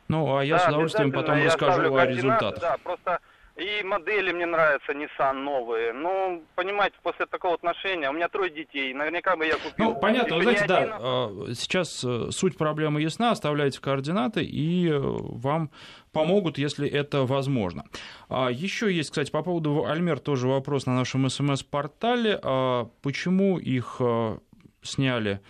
[0.08, 2.60] Ну, а я да, с удовольствием потом расскажу о результатах.
[2.60, 3.18] Да, просто
[3.56, 5.92] и модели мне нравятся Nissan новые.
[5.92, 9.90] Ну, понимаете, после такого отношения, у меня трое детей, наверняка бы я купил.
[9.90, 14.98] Ну, понятно, вы знаете, да, а, сейчас э, суть проблемы ясна, оставляйте координаты, и э,
[14.98, 15.70] вам
[16.12, 17.84] помогут, если это возможно.
[18.30, 22.40] А, Еще есть, кстати, по поводу Альмер тоже вопрос на нашем СМС-портале.
[22.42, 24.38] А, почему их э,
[24.80, 25.40] сняли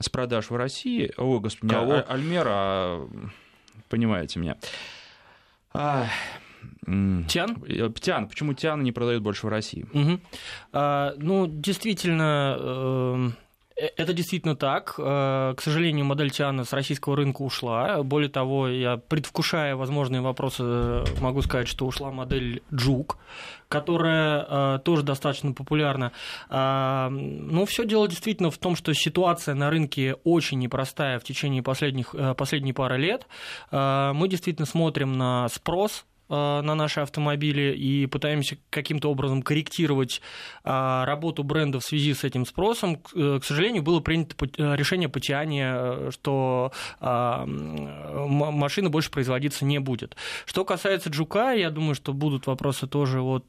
[0.00, 1.12] с продаж в России?
[1.18, 2.02] Ой, господи, Кого?
[2.08, 3.00] Альмера,
[3.90, 4.56] понимаете меня.
[6.86, 7.56] А, Тян?
[8.00, 8.28] Тян.
[8.28, 9.86] Почему Тян не продают больше в России?
[9.92, 10.20] Угу.
[10.72, 13.34] А, ну, действительно, эм,
[13.76, 14.94] э, это действительно так.
[14.98, 18.02] Э, к сожалению, модель Тиана с российского рынка ушла.
[18.02, 23.18] Более того, я, предвкушая возможные вопросы, могу сказать, что ушла модель Джук,
[23.68, 26.12] которая э, тоже достаточно популярна.
[26.48, 31.62] А, но все дело действительно в том, что ситуация на рынке очень непростая в течение
[31.62, 33.26] последних, последней пары лет.
[33.70, 40.20] Мы действительно смотрим на спрос Э, на наши автомобили и пытаемся каким-то образом корректировать
[40.64, 42.96] э, работу бренда в связи с этим спросом.
[42.96, 50.16] К э, сожалению, было принято решение по Тиане, что машина больше производиться не будет.
[50.46, 53.46] Что касается Джука, я думаю, что будут вопросы тоже от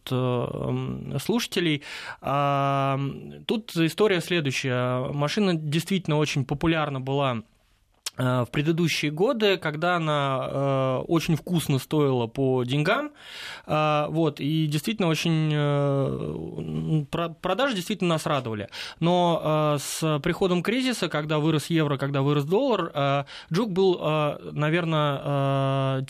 [1.21, 1.83] слушателей.
[2.19, 5.11] Тут история следующая.
[5.11, 7.52] Машина действительно очень популярна была Э,
[8.15, 13.11] в предыдущие годы, когда она э, очень вкусно стоила по деньгам,
[13.65, 17.05] э, вот, и действительно очень э,
[17.41, 18.69] продажи действительно нас радовали.
[18.99, 24.51] Но э, с приходом кризиса, когда вырос евро, когда вырос доллар, э, Джук был, э,
[24.51, 26.01] наверное, э,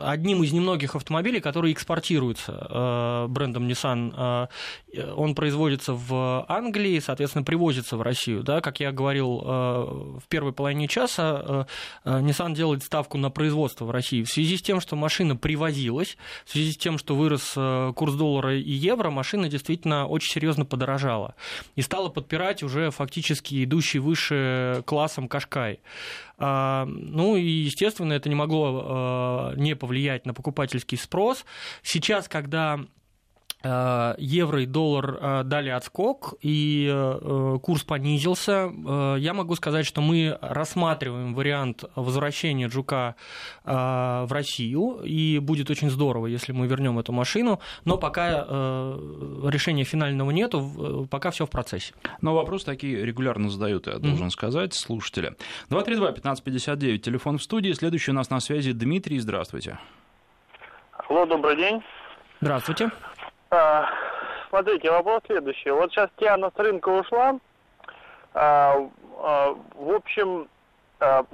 [0.00, 4.48] одним из немногих автомобилей, которые экспортируются э, брендом Nissan.
[4.94, 10.28] Э, он производится в Англии, соответственно, привозится в Россию, да, как я говорил э, в
[10.28, 11.66] первой половине часа сейчас а,
[12.04, 14.22] а, Nissan делает ставку на производство в России.
[14.22, 17.54] В связи с тем, что машина привозилась, в связи с тем, что вырос
[17.94, 21.34] курс доллара и евро, машина действительно очень серьезно подорожала
[21.76, 25.80] и стала подпирать уже фактически идущий выше классом Кашкай.
[26.38, 31.44] Ну и, естественно, это не могло не повлиять на покупательский спрос.
[31.82, 32.97] Сейчас, когда Э,
[33.62, 38.70] евро и доллар э, дали отскок, и э, курс понизился.
[39.18, 43.16] Я могу сказать, что мы рассматриваем вариант возвращения Джука
[43.64, 48.44] в Россию, и будет очень здорово, если мы вернем эту машину, но пока
[49.44, 51.94] решения финального нету, пока все в процессе.
[52.20, 54.30] Но вопросы такие регулярно задают, я должен mm-hmm.
[54.30, 55.34] сказать, слушатели.
[55.70, 57.72] 232-1559, телефон в студии.
[57.72, 59.78] Следующий у нас на связи Дмитрий, здравствуйте.
[61.08, 61.82] Алло, добрый день.
[62.40, 62.90] Здравствуйте.
[63.50, 63.88] А,
[64.50, 65.70] смотрите, вопрос следующий.
[65.70, 67.38] Вот сейчас Тиана с рынка ушла.
[68.34, 68.76] А,
[69.18, 70.48] а, в общем,
[71.00, 71.24] а,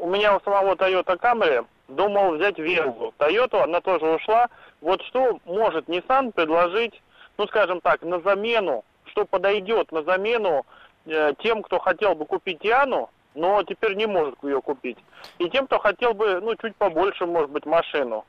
[0.00, 3.12] у меня у самого Toyota Camry думал взять Вергу.
[3.18, 4.48] Toyota, она тоже ушла.
[4.80, 7.02] Вот что может Nissan предложить,
[7.38, 10.64] ну, скажем так, на замену, что подойдет на замену
[11.06, 14.98] э, тем, кто хотел бы купить Тиану, но теперь не может ее купить.
[15.38, 18.24] И тем, кто хотел бы, ну, чуть побольше, может быть, машину.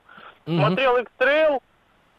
[0.46, 0.58] Mm-hmm.
[0.58, 1.60] Смотрел X-Trail,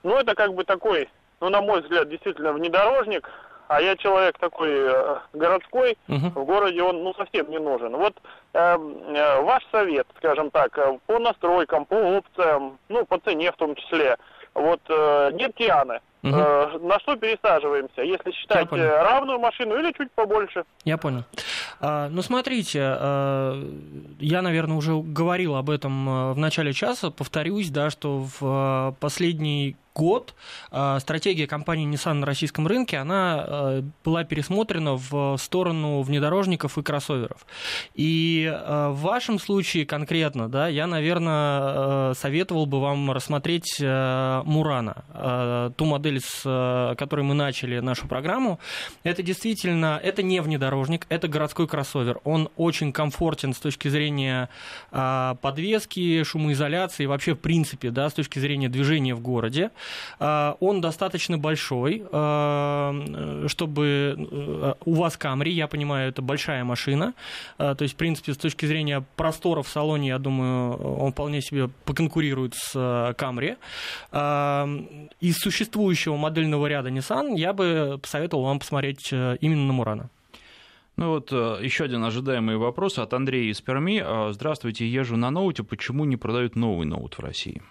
[0.05, 1.09] ну, это как бы такой,
[1.41, 3.27] ну, на мой взгляд, действительно внедорожник,
[3.67, 6.29] а я человек такой э, городской, uh-huh.
[6.35, 7.95] в городе он ну совсем не нужен.
[7.95, 8.15] Вот
[8.53, 13.55] э, э, ваш совет, скажем так, э, по настройкам, по опциям, ну по цене в
[13.55, 14.17] том числе.
[14.53, 15.99] Вот э, нет Тианы.
[16.25, 16.35] Угу.
[16.35, 20.63] Э, на что пересаживаемся, если считать равную машину или чуть побольше?
[20.83, 21.23] Я понял.
[21.79, 23.63] А, ну, смотрите, а,
[24.19, 28.93] я, наверное, уже говорил об этом э, в начале часа, повторюсь, да, что в э,
[28.99, 30.35] последний год
[30.99, 37.45] стратегия компании Nissan на российском рынке, она была пересмотрена в сторону внедорожников и кроссоверов.
[37.93, 46.14] И в вашем случае конкретно, да, я, наверное, советовал бы вам рассмотреть Мурана, ту модель,
[46.19, 48.59] с которой мы начали нашу программу.
[49.03, 52.19] Это действительно, это не внедорожник, это городской кроссовер.
[52.23, 54.49] Он очень комфортен с точки зрения
[54.91, 59.71] подвески, шумоизоляции, вообще в принципе, да, с точки зрения движения в городе.
[60.19, 67.13] А, он достаточно большой, а, чтобы э, у вас Камри, я понимаю, это большая машина,
[67.57, 71.41] а, то есть, в принципе, с точки зрения простора в салоне, я думаю, он вполне
[71.41, 73.55] себе поконкурирует с Камри.
[74.11, 75.37] Из
[75.95, 80.09] существующего модельного ряда Nissan я бы посоветовал вам посмотреть э, именно на Мурана.
[80.97, 84.03] Ну вот э, еще один ожидаемый вопрос от Андрея из Перми.
[84.31, 87.61] Здравствуйте, езжу на ноуте, почему не продают новый ноут в России?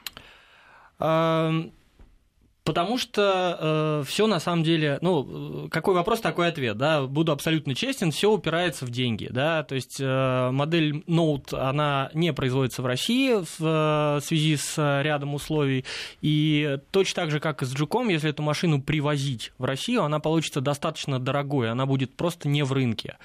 [2.65, 7.75] Потому что э, все на самом деле, ну, какой вопрос, такой ответ, да, буду абсолютно
[7.75, 12.87] честен, все упирается в деньги, да, то есть э, модель Note, она не производится в
[12.87, 15.85] России в, э, в связи с рядом условий,
[16.23, 20.19] и точно так же, как и с Джуком, если эту машину привозить в Россию, она
[20.19, 23.19] получится достаточно дорогой, она будет просто не в рынке.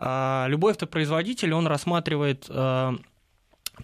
[0.00, 2.96] Э, любой автопроизводитель, он рассматривает э,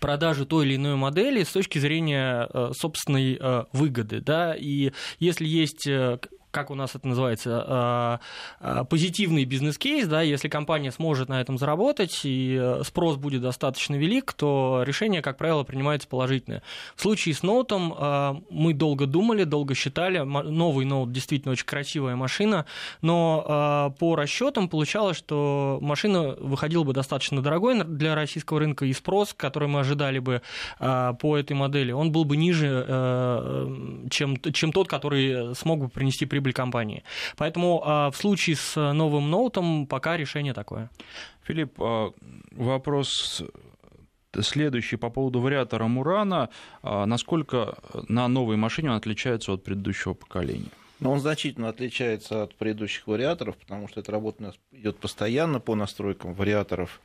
[0.01, 4.21] продажу той или иной модели с точки зрения э, собственной э, выгоды.
[4.21, 4.55] Да?
[4.55, 6.19] И если есть э,
[6.57, 8.21] как у нас это называется, а,
[8.61, 13.95] а, позитивный бизнес-кейс, да, если компания сможет на этом заработать и э, спрос будет достаточно
[13.95, 16.62] велик, то решение, как правило, принимается положительное.
[16.95, 22.16] В случае с ноутом а, мы долго думали, долго считали, новый ноут действительно очень красивая
[22.16, 22.64] машина,
[23.03, 29.35] но по расчетам получалось, что машина выходила бы достаточно дорогой для российского рынка, и спрос,
[29.37, 30.40] который мы ожидали бы
[30.79, 36.25] по этой модели, он был бы ниже, э, чем, чем тот, который смог бы принести
[36.25, 37.03] прибыль прибыль компании.
[37.37, 40.91] Поэтому а, в случае с новым ноутом пока решение такое.
[41.43, 42.13] Филипп, а,
[42.53, 43.43] вопрос
[44.41, 46.49] следующий по поводу вариатора Мурана.
[46.83, 47.77] А, насколько
[48.09, 50.71] на новой машине он отличается от предыдущего поколения?
[51.01, 55.61] Но он значительно отличается от предыдущих вариаторов, потому что эта работа у нас идет постоянно
[55.61, 57.01] по настройкам вариаторов.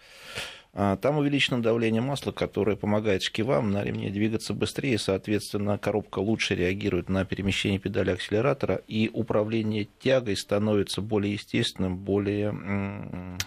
[0.73, 6.55] А, там увеличено давление масла, которое помогает шкивам на ремне двигаться быстрее, соответственно, коробка лучше
[6.55, 13.37] реагирует на перемещение педали акселератора, и управление тягой становится более естественным, более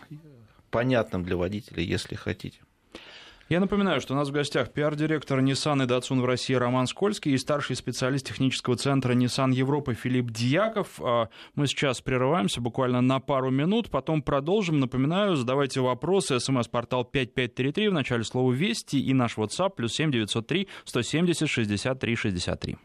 [0.70, 2.58] понятным для водителя, если хотите.
[3.50, 7.32] Я напоминаю, что у нас в гостях пиар-директор Nissan и Datsun в России Роман Скользкий
[7.32, 10.98] и старший специалист технического центра Nissan Европы Филипп Дьяков.
[11.02, 14.80] А, мы сейчас прерываемся буквально на пару минут, потом продолжим.
[14.80, 16.40] Напоминаю, задавайте вопросы.
[16.40, 22.76] СМС-портал 5533 в начале слова «Вести» и наш WhatsApp плюс 7903 170 63 63.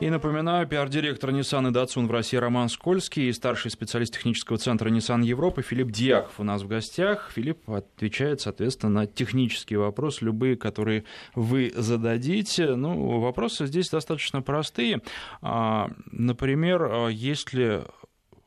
[0.00, 4.88] И напоминаю, пиар-директор Nissan и Datsun в России Роман Скользкий и старший специалист технического центра
[4.88, 7.30] Nissan Европы Филипп Дьяков у нас в гостях.
[7.34, 12.76] Филипп отвечает, соответственно, на технические вопросы, любые, которые вы зададите.
[12.76, 15.02] Ну, вопросы здесь достаточно простые.
[15.42, 17.84] А, например, если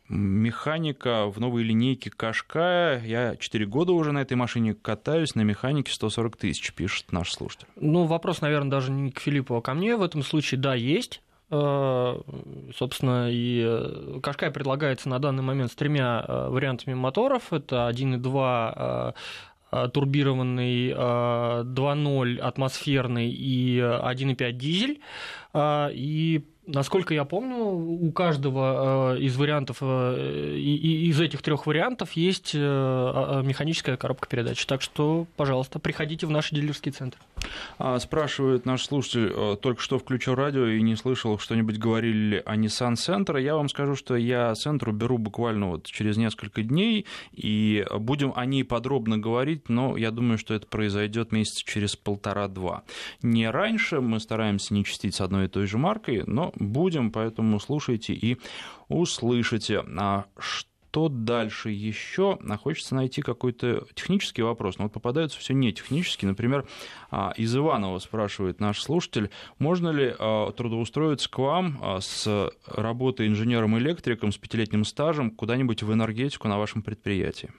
[0.10, 3.00] механика в новой линейке Кашкая.
[3.06, 7.68] Я 4 года уже на этой машине катаюсь, на механике 140 тысяч, пишет наш слушатель.
[7.76, 9.96] Ну, вопрос, наверное, даже не к Филиппу, а ко мне.
[9.96, 11.22] В этом случае, да, есть.
[11.56, 12.20] Э,
[12.76, 17.54] собственно, и э, Кашкай предлагается на данный момент с тремя э, вариантами моторов.
[17.54, 19.14] Это 1.2
[19.92, 25.02] турбированный 2.0 атмосферный и 1.5 дизель.
[25.58, 32.56] И Насколько я помню, у каждого э, из вариантов, э, из этих трех вариантов есть
[32.56, 34.66] э, а, а, механическая коробка передач.
[34.66, 37.18] Так что, пожалуйста, приходите в наш дилерский центр.
[37.78, 42.94] А, спрашивает наш слушатель, только что включил радио и не слышал, что-нибудь говорили о Nissan
[42.94, 43.42] Center.
[43.42, 48.46] Я вам скажу, что я Центру беру буквально вот через несколько дней, и будем о
[48.46, 52.84] ней подробно говорить, но я думаю, что это произойдет месяца через полтора-два.
[53.22, 57.60] Не раньше, мы стараемся не чистить с одной и той же маркой, но будем, поэтому
[57.60, 58.38] слушайте и
[58.90, 59.84] услышите.
[59.98, 62.38] А что дальше еще?
[62.48, 66.30] А хочется найти какой-то технический вопрос, но вот попадаются все не технические.
[66.30, 66.68] Например,
[67.10, 69.30] а, из Иванова спрашивает наш слушатель,
[69.60, 76.48] можно ли а, трудоустроиться к вам с работой инженером-электриком с пятилетним стажем куда-нибудь в энергетику
[76.48, 77.50] на вашем предприятии?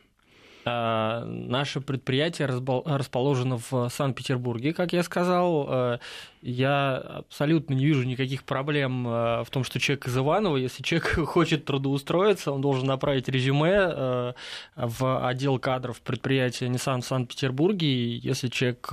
[0.67, 5.67] А, наше предприятие расположено в Санкт-Петербурге, как я сказал.
[5.69, 5.99] А,
[6.41, 11.07] я абсолютно не вижу никаких проблем а, в том, что человек из Иванова, если человек
[11.29, 14.35] хочет трудоустроиться, он должен направить резюме
[14.77, 17.87] в отдел кадров предприятия Nissan в Санкт-Петербурге.
[17.87, 18.91] И если человек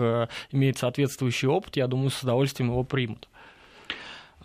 [0.52, 3.28] имеет соответствующий опыт, я думаю, с удовольствием его примут.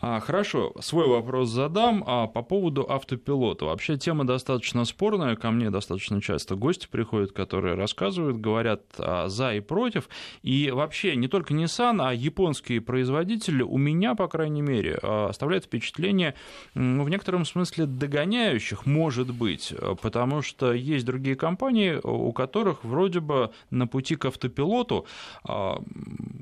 [0.01, 3.65] А, хорошо, свой вопрос задам а, по поводу автопилота.
[3.65, 9.55] Вообще тема достаточно спорная, ко мне достаточно часто гости приходят, которые рассказывают, говорят а, за
[9.55, 10.09] и против.
[10.43, 15.65] И вообще не только Nissan, а японские производители у меня, по крайней мере, а, оставляют
[15.65, 16.35] впечатление
[16.75, 19.73] ну, в некотором смысле догоняющих, может быть,
[20.03, 25.07] потому что есть другие компании, у которых вроде бы на пути к автопилоту
[25.45, 25.81] а,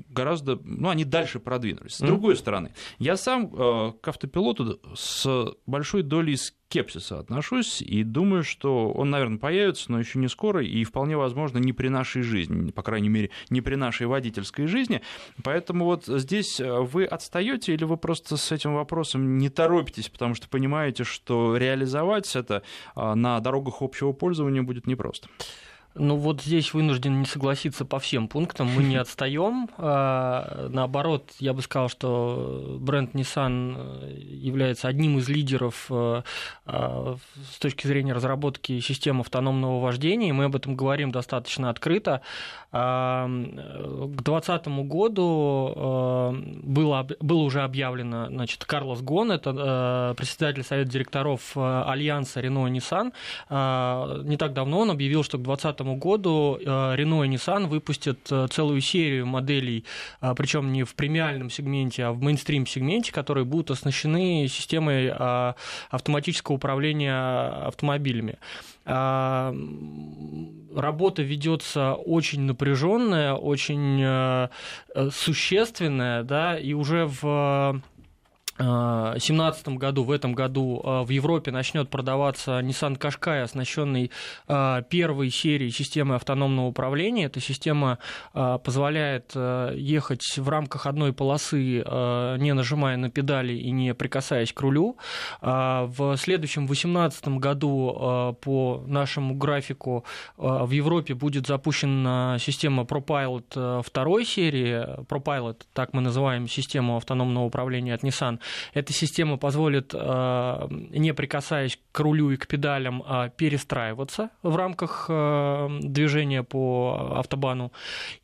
[0.09, 1.95] гораздо, ну, они дальше продвинулись.
[1.95, 8.43] С другой стороны, я сам Э, к автопилоту с большой долей скепсиса отношусь и думаю,
[8.43, 12.71] что он, наверное, появится, но еще не скоро и вполне возможно не при нашей жизни,
[12.71, 15.01] по крайней мере, не при нашей водительской жизни.
[15.43, 20.35] Поэтому вот здесь э, вы отстаете или вы просто с этим вопросом не торопитесь, потому
[20.35, 22.63] что понимаете, что реализовать это
[22.95, 25.29] э, на дорогах общего пользования будет непросто.
[25.97, 28.67] Ну вот здесь вынужден не согласиться по всем пунктам.
[28.67, 29.69] Мы не отстаем.
[29.77, 36.23] А, наоборот, я бы сказал, что бренд Nissan э, является одним из лидеров э,
[36.65, 37.15] а,
[37.49, 40.33] с точки зрения разработки систем автономного вождения.
[40.33, 42.19] Мы об этом говорим достаточно открыто.
[42.73, 46.31] А, к 2020 году э,
[46.61, 54.25] было, было уже объявлено, значит, Карлос Гон, это председатель совета директоров Альянса Renault Nissan.
[54.25, 58.47] Не так давно он объявил, что к 2020 году э, Renault и Nissan выпустят э,
[58.49, 59.85] целую серию моделей,
[60.21, 65.11] э, причем не в премиальном сегменте, а в мейнстрим-сегменте, которые будут оснащены системой
[65.89, 68.39] автоматического управления автомобилями.
[70.75, 74.49] Работа ведется очень напряженная, очень
[75.11, 77.81] существенная, да, и уже в
[78.57, 84.11] 2017 году, в этом году а, в Европе начнет продаваться Nissan Qashqai, оснащенный
[84.47, 87.25] а, первой серией системы автономного управления.
[87.25, 87.99] Эта система
[88.33, 94.61] а, позволяет ехать в рамках одной полосы, не нажимая на педали и не прикасаясь к
[94.61, 94.97] рулю.
[95.41, 100.05] В следующем 2018 году по нашему графику
[100.37, 105.03] в Европе будет запущена система ProPilot второй серии.
[105.05, 108.39] ProPilot, так мы называем систему автономного управления от Nissan.
[108.73, 115.07] Эта система позволит, э, не прикасаясь к рулю и к педалям, а перестраиваться в рамках
[115.09, 117.71] э, движения по автобану.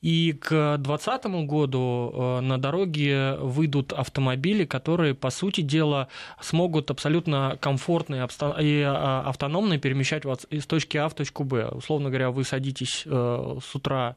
[0.02, 6.08] И к 2020 году э, на дороге выйдут автомобили, которые, по сути дела,
[6.40, 8.28] смогут абсолютно комфортно
[8.60, 11.70] и автономно перемещать вас из точки А в точку Б.
[11.70, 14.16] Условно говоря, вы садитесь с утра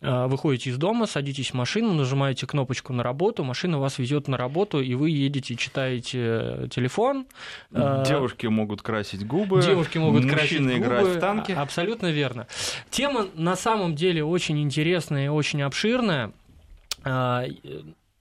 [0.00, 4.80] выходите из дома, садитесь в машину, нажимаете кнопочку на работу, машина вас везет на работу,
[4.80, 7.26] и вы едете, читаете э, телефон.
[7.72, 9.62] Э, девушки могут красить губы.
[9.62, 10.76] Девушки могут мужчины красить губы.
[10.76, 11.52] играть в танки.
[11.52, 12.46] Абсолютно верно.
[12.90, 16.32] Тема на самом деле очень интересная и очень обширная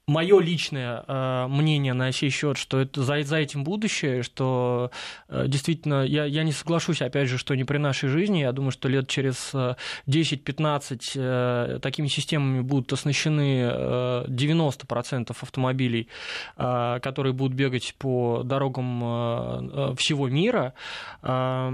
[0.10, 4.92] мое личное э, мнение на сей счет, что это за, за этим будущее, что
[5.28, 8.40] э, действительно я, я не соглашусь, опять же, что не при нашей жизни.
[8.40, 9.54] Я думаю, что лет через
[10.08, 16.08] 10-15 э, такими системами будут оснащены э, 90% автомобилей,
[16.58, 20.74] э, которые будут бегать по дорогам э, всего мира.
[21.22, 21.72] Э,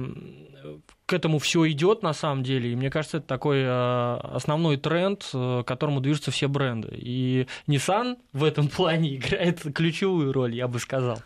[1.05, 2.71] к этому все идет на самом деле.
[2.71, 6.89] И мне кажется, это такой э, основной тренд, э, к которому движутся все бренды.
[6.93, 11.21] И Nissan в этом плане играет ключевую роль, я бы сказал.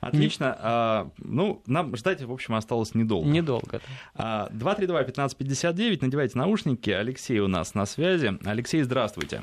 [0.00, 0.56] Отлично.
[0.60, 3.28] А, ну, нам ждать, в общем, осталось недолго.
[3.28, 3.80] Недолго.
[4.16, 6.90] 232-1559, надевайте наушники.
[6.90, 8.38] Алексей у нас на связи.
[8.44, 9.42] Алексей, здравствуйте.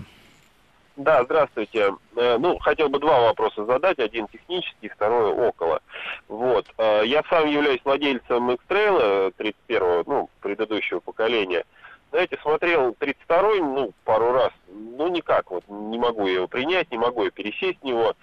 [0.96, 1.93] Да, здравствуйте.
[2.16, 4.00] Э, ну, хотел бы два вопроса задать.
[4.00, 5.82] Один технический, второй около.
[6.30, 6.68] Вот.
[6.78, 11.66] Э, я сам являюсь владельцем X-Trail 31-го, ну, предыдущего поколения.
[12.12, 14.52] Знаете, смотрел 32-й, ну, пару раз.
[14.70, 18.14] Ну, никак вот, не могу его принять, не могу я пересесть в него.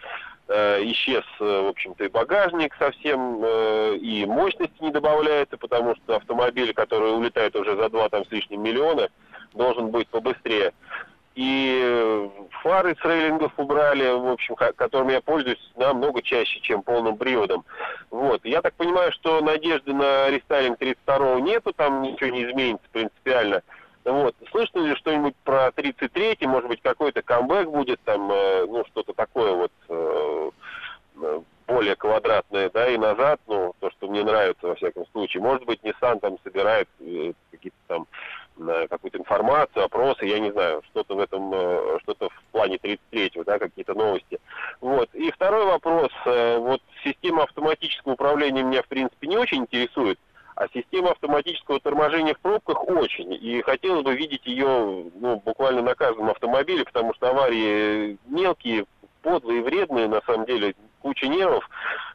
[0.49, 3.45] Э, исчез, в общем-то, и багажник совсем,
[3.97, 8.63] и мощности не добавляется, потому что автомобиль, который улетает уже за два там с лишним
[8.63, 9.11] миллиона,
[9.53, 10.73] должен быть побыстрее
[11.35, 12.29] и э,
[12.63, 17.65] фары с рейлингов убрали, в общем, которыми я пользуюсь намного чаще, чем полным приводом.
[18.11, 18.45] Вот.
[18.45, 23.63] Я так понимаю, что надежды на рестайлинг 32-го нету, там ничего не изменится принципиально.
[24.05, 24.35] Вот.
[24.51, 29.53] Слышно ли что-нибудь про 33-й, может быть, какой-то камбэк будет, там, э, ну, что-то такое
[29.53, 30.51] вот э,
[31.67, 35.43] более квадратное, да, и назад, ну, то, что мне нравится, во всяком случае.
[35.43, 36.89] Может быть, Nissan там собирает
[37.51, 38.07] какие-то там
[38.89, 43.59] какую-то информацию, опросы, я не знаю, что-то в этом, э, что-то в плане 33-го, да,
[43.59, 44.39] какие-то новости.
[44.81, 45.09] Вот.
[45.15, 50.19] И второй вопрос, э, вот система автоматического управления меня, в принципе, не очень интересует,
[50.55, 53.33] а система автоматического торможения в пробках очень.
[53.33, 58.85] И хотелось бы видеть ее ну, буквально на каждом автомобиле, потому что аварии мелкие,
[59.23, 61.69] подлые, вредные, на самом деле, куча нервов.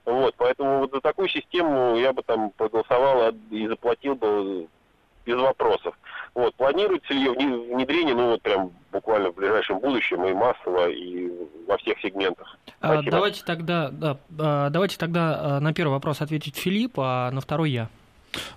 [0.06, 4.68] Вот, поэтому вот за такую систему я бы там проголосовал и заплатил бы
[5.26, 5.94] без вопросов.
[6.38, 11.32] Вот, планируется ли ее внедрение, ну, вот прям буквально в ближайшем будущем и массово, и
[11.68, 12.60] во всех сегментах?
[12.80, 17.42] А, давайте тогда, да, а, давайте тогда а, на первый вопрос ответить Филипп, а на
[17.42, 17.90] второй я.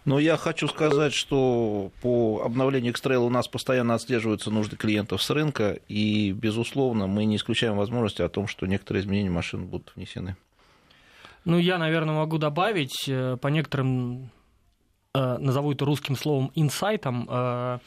[0.04, 5.30] Но я хочу сказать, что по обновлению X-Trail у нас постоянно отслеживаются нужды клиентов с
[5.30, 10.36] рынка, и, безусловно, мы не исключаем возможности о том, что некоторые изменения машин будут внесены.
[11.46, 14.28] Ну, я, наверное, могу добавить э, по некоторым
[15.14, 17.78] назову это русским словом, инсайтом, э,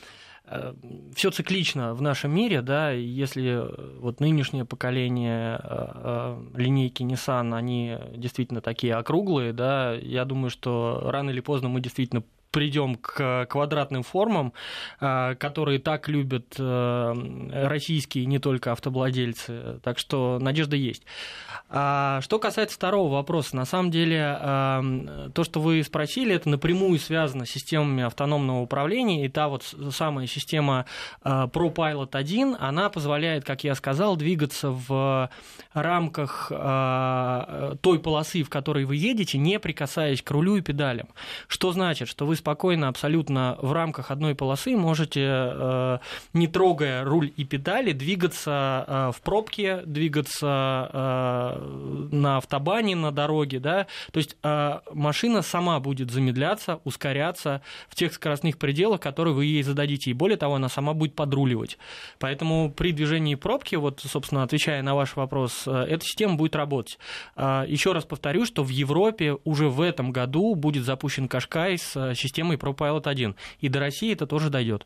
[0.45, 0.73] э,
[1.15, 3.61] все циклично в нашем мире, да, если
[3.99, 5.57] вот нынешнее поколение
[6.53, 12.23] линейки Nissan, они действительно такие округлые, да, я думаю, что рано или поздно мы действительно
[12.53, 14.53] придем к квадратным формам,
[14.99, 19.79] а, которые так любят э, российские не только автовладельцы.
[19.83, 21.03] Так что надежда есть.
[21.69, 24.37] А что касается второго вопроса, на самом деле
[25.33, 29.25] то, что вы спросили, это напрямую связано с системами автономного управления.
[29.25, 30.85] И та вот самая система
[31.23, 35.29] ProPilot 1, она позволяет, как я сказал, двигаться в
[35.73, 41.07] рамках той полосы, в которой вы едете, не прикасаясь к рулю и педалям.
[41.47, 45.99] Что значит, что вы спокойно абсолютно в рамках одной полосы можете, э,
[46.33, 53.59] не трогая руль и педали, двигаться э, в пробке, двигаться э, на автобане, на дороге,
[53.59, 54.35] да, то есть
[54.93, 60.37] машина сама будет замедляться, ускоряться в тех скоростных пределах, которые вы ей зададите, и более
[60.37, 61.77] того, она сама будет подруливать.
[62.19, 66.97] Поэтому при движении пробки, вот, собственно, отвечая на ваш вопрос, эта система будет работать.
[67.37, 72.32] Еще раз повторю, что в Европе уже в этом году будет запущен Кашкай с системой
[72.41, 73.35] ProPilot 1.
[73.59, 74.85] И до России это тоже дойдет.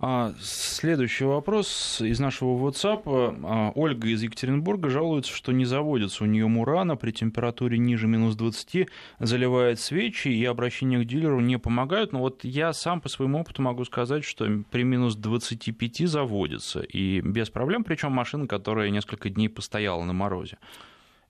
[0.00, 3.02] А, следующий вопрос из нашего WhatsApp.
[3.06, 8.34] А, Ольга из Екатеринбурга жалуется, что не заводится у нее Мурана при температуре ниже минус
[8.34, 8.88] 20,
[9.20, 12.12] заливает свечи, и обращения к дилеру не помогают.
[12.12, 17.20] Но вот я сам по своему опыту могу сказать, что при минус 25 заводится, и
[17.20, 20.58] без проблем, причем машина, которая несколько дней постояла на морозе.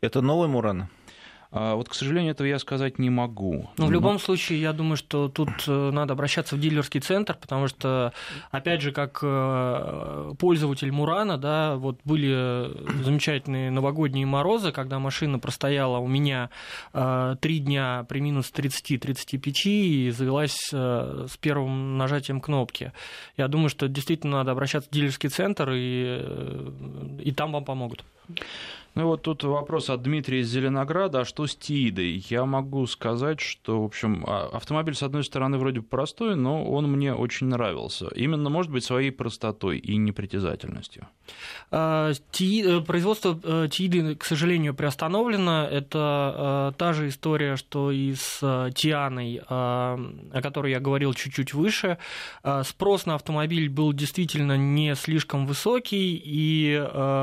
[0.00, 0.90] Это новый Мурана?
[1.56, 3.70] А, вот, к сожалению, этого я сказать не могу.
[3.76, 7.68] Но в любом случае, я думаю, что тут э, надо обращаться в дилерский центр, потому
[7.68, 8.12] что,
[8.50, 12.72] опять же, как э, пользователь Мурана, да, вот были
[13.04, 16.50] замечательные новогодние морозы, когда машина простояла у меня
[16.92, 22.92] э, три дня при минус 30-35 и завелась с первым нажатием кнопки.
[23.36, 26.72] Я думаю, что действительно надо обращаться в дилерский центр, и,
[27.20, 28.04] и там вам помогут.
[28.94, 31.20] Ну вот тут вопрос от Дмитрия из Зеленограда.
[31.20, 32.24] А что с Тиидой?
[32.30, 36.64] Я могу сказать, что, в общем, а, автомобиль, с одной стороны, вроде бы простой, но
[36.64, 38.06] он мне очень нравился.
[38.14, 41.08] Именно, может быть, своей простотой и непритязательностью.
[41.72, 45.64] А, э, производство э, Тииды, к сожалению, приостановлено.
[45.64, 51.98] Это э, та же история, что и с Тианой, о которой я говорил чуть-чуть выше.
[52.62, 56.78] Спрос на автомобиль был действительно не слишком высокий, и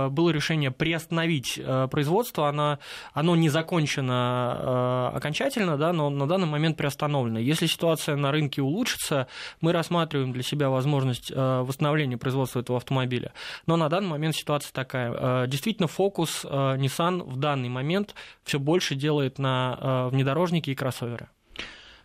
[0.10, 2.80] было решение приостановить производство, оно,
[3.14, 7.40] оно не закончено э, окончательно, да, но на данный момент приостановлено.
[7.40, 9.28] Если ситуация на рынке улучшится,
[9.62, 13.34] мы рассматриваем для себя возможность э, восстановления производства этого автомобиля.
[13.66, 15.48] Но на данный момент ситуация такая.
[15.48, 21.28] Действительно, фокус Nissan в данный момент все больше делает на внедорожники и кроссоверы.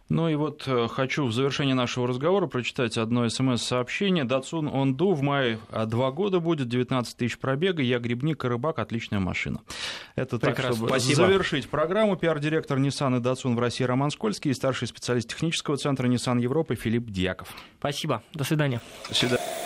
[0.09, 4.24] Ну и вот э, хочу в завершении нашего разговора прочитать одно смс-сообщение.
[4.24, 8.78] Датсун Онду в мае а, два года будет, 19 тысяч пробега, я грибник и рыбак,
[8.78, 9.62] отличная машина.
[10.14, 10.62] Это Прекрасно.
[10.62, 11.26] так, чтобы Спасибо.
[11.26, 12.16] завершить программу.
[12.16, 16.76] Пиар-директор Nissan и Датсун в России Роман Скользкий и старший специалист технического центра Nissan Европы
[16.76, 17.48] Филипп Дьяков.
[17.78, 18.22] Спасибо.
[18.32, 18.80] До свидания.
[19.09, 19.46] До свидания.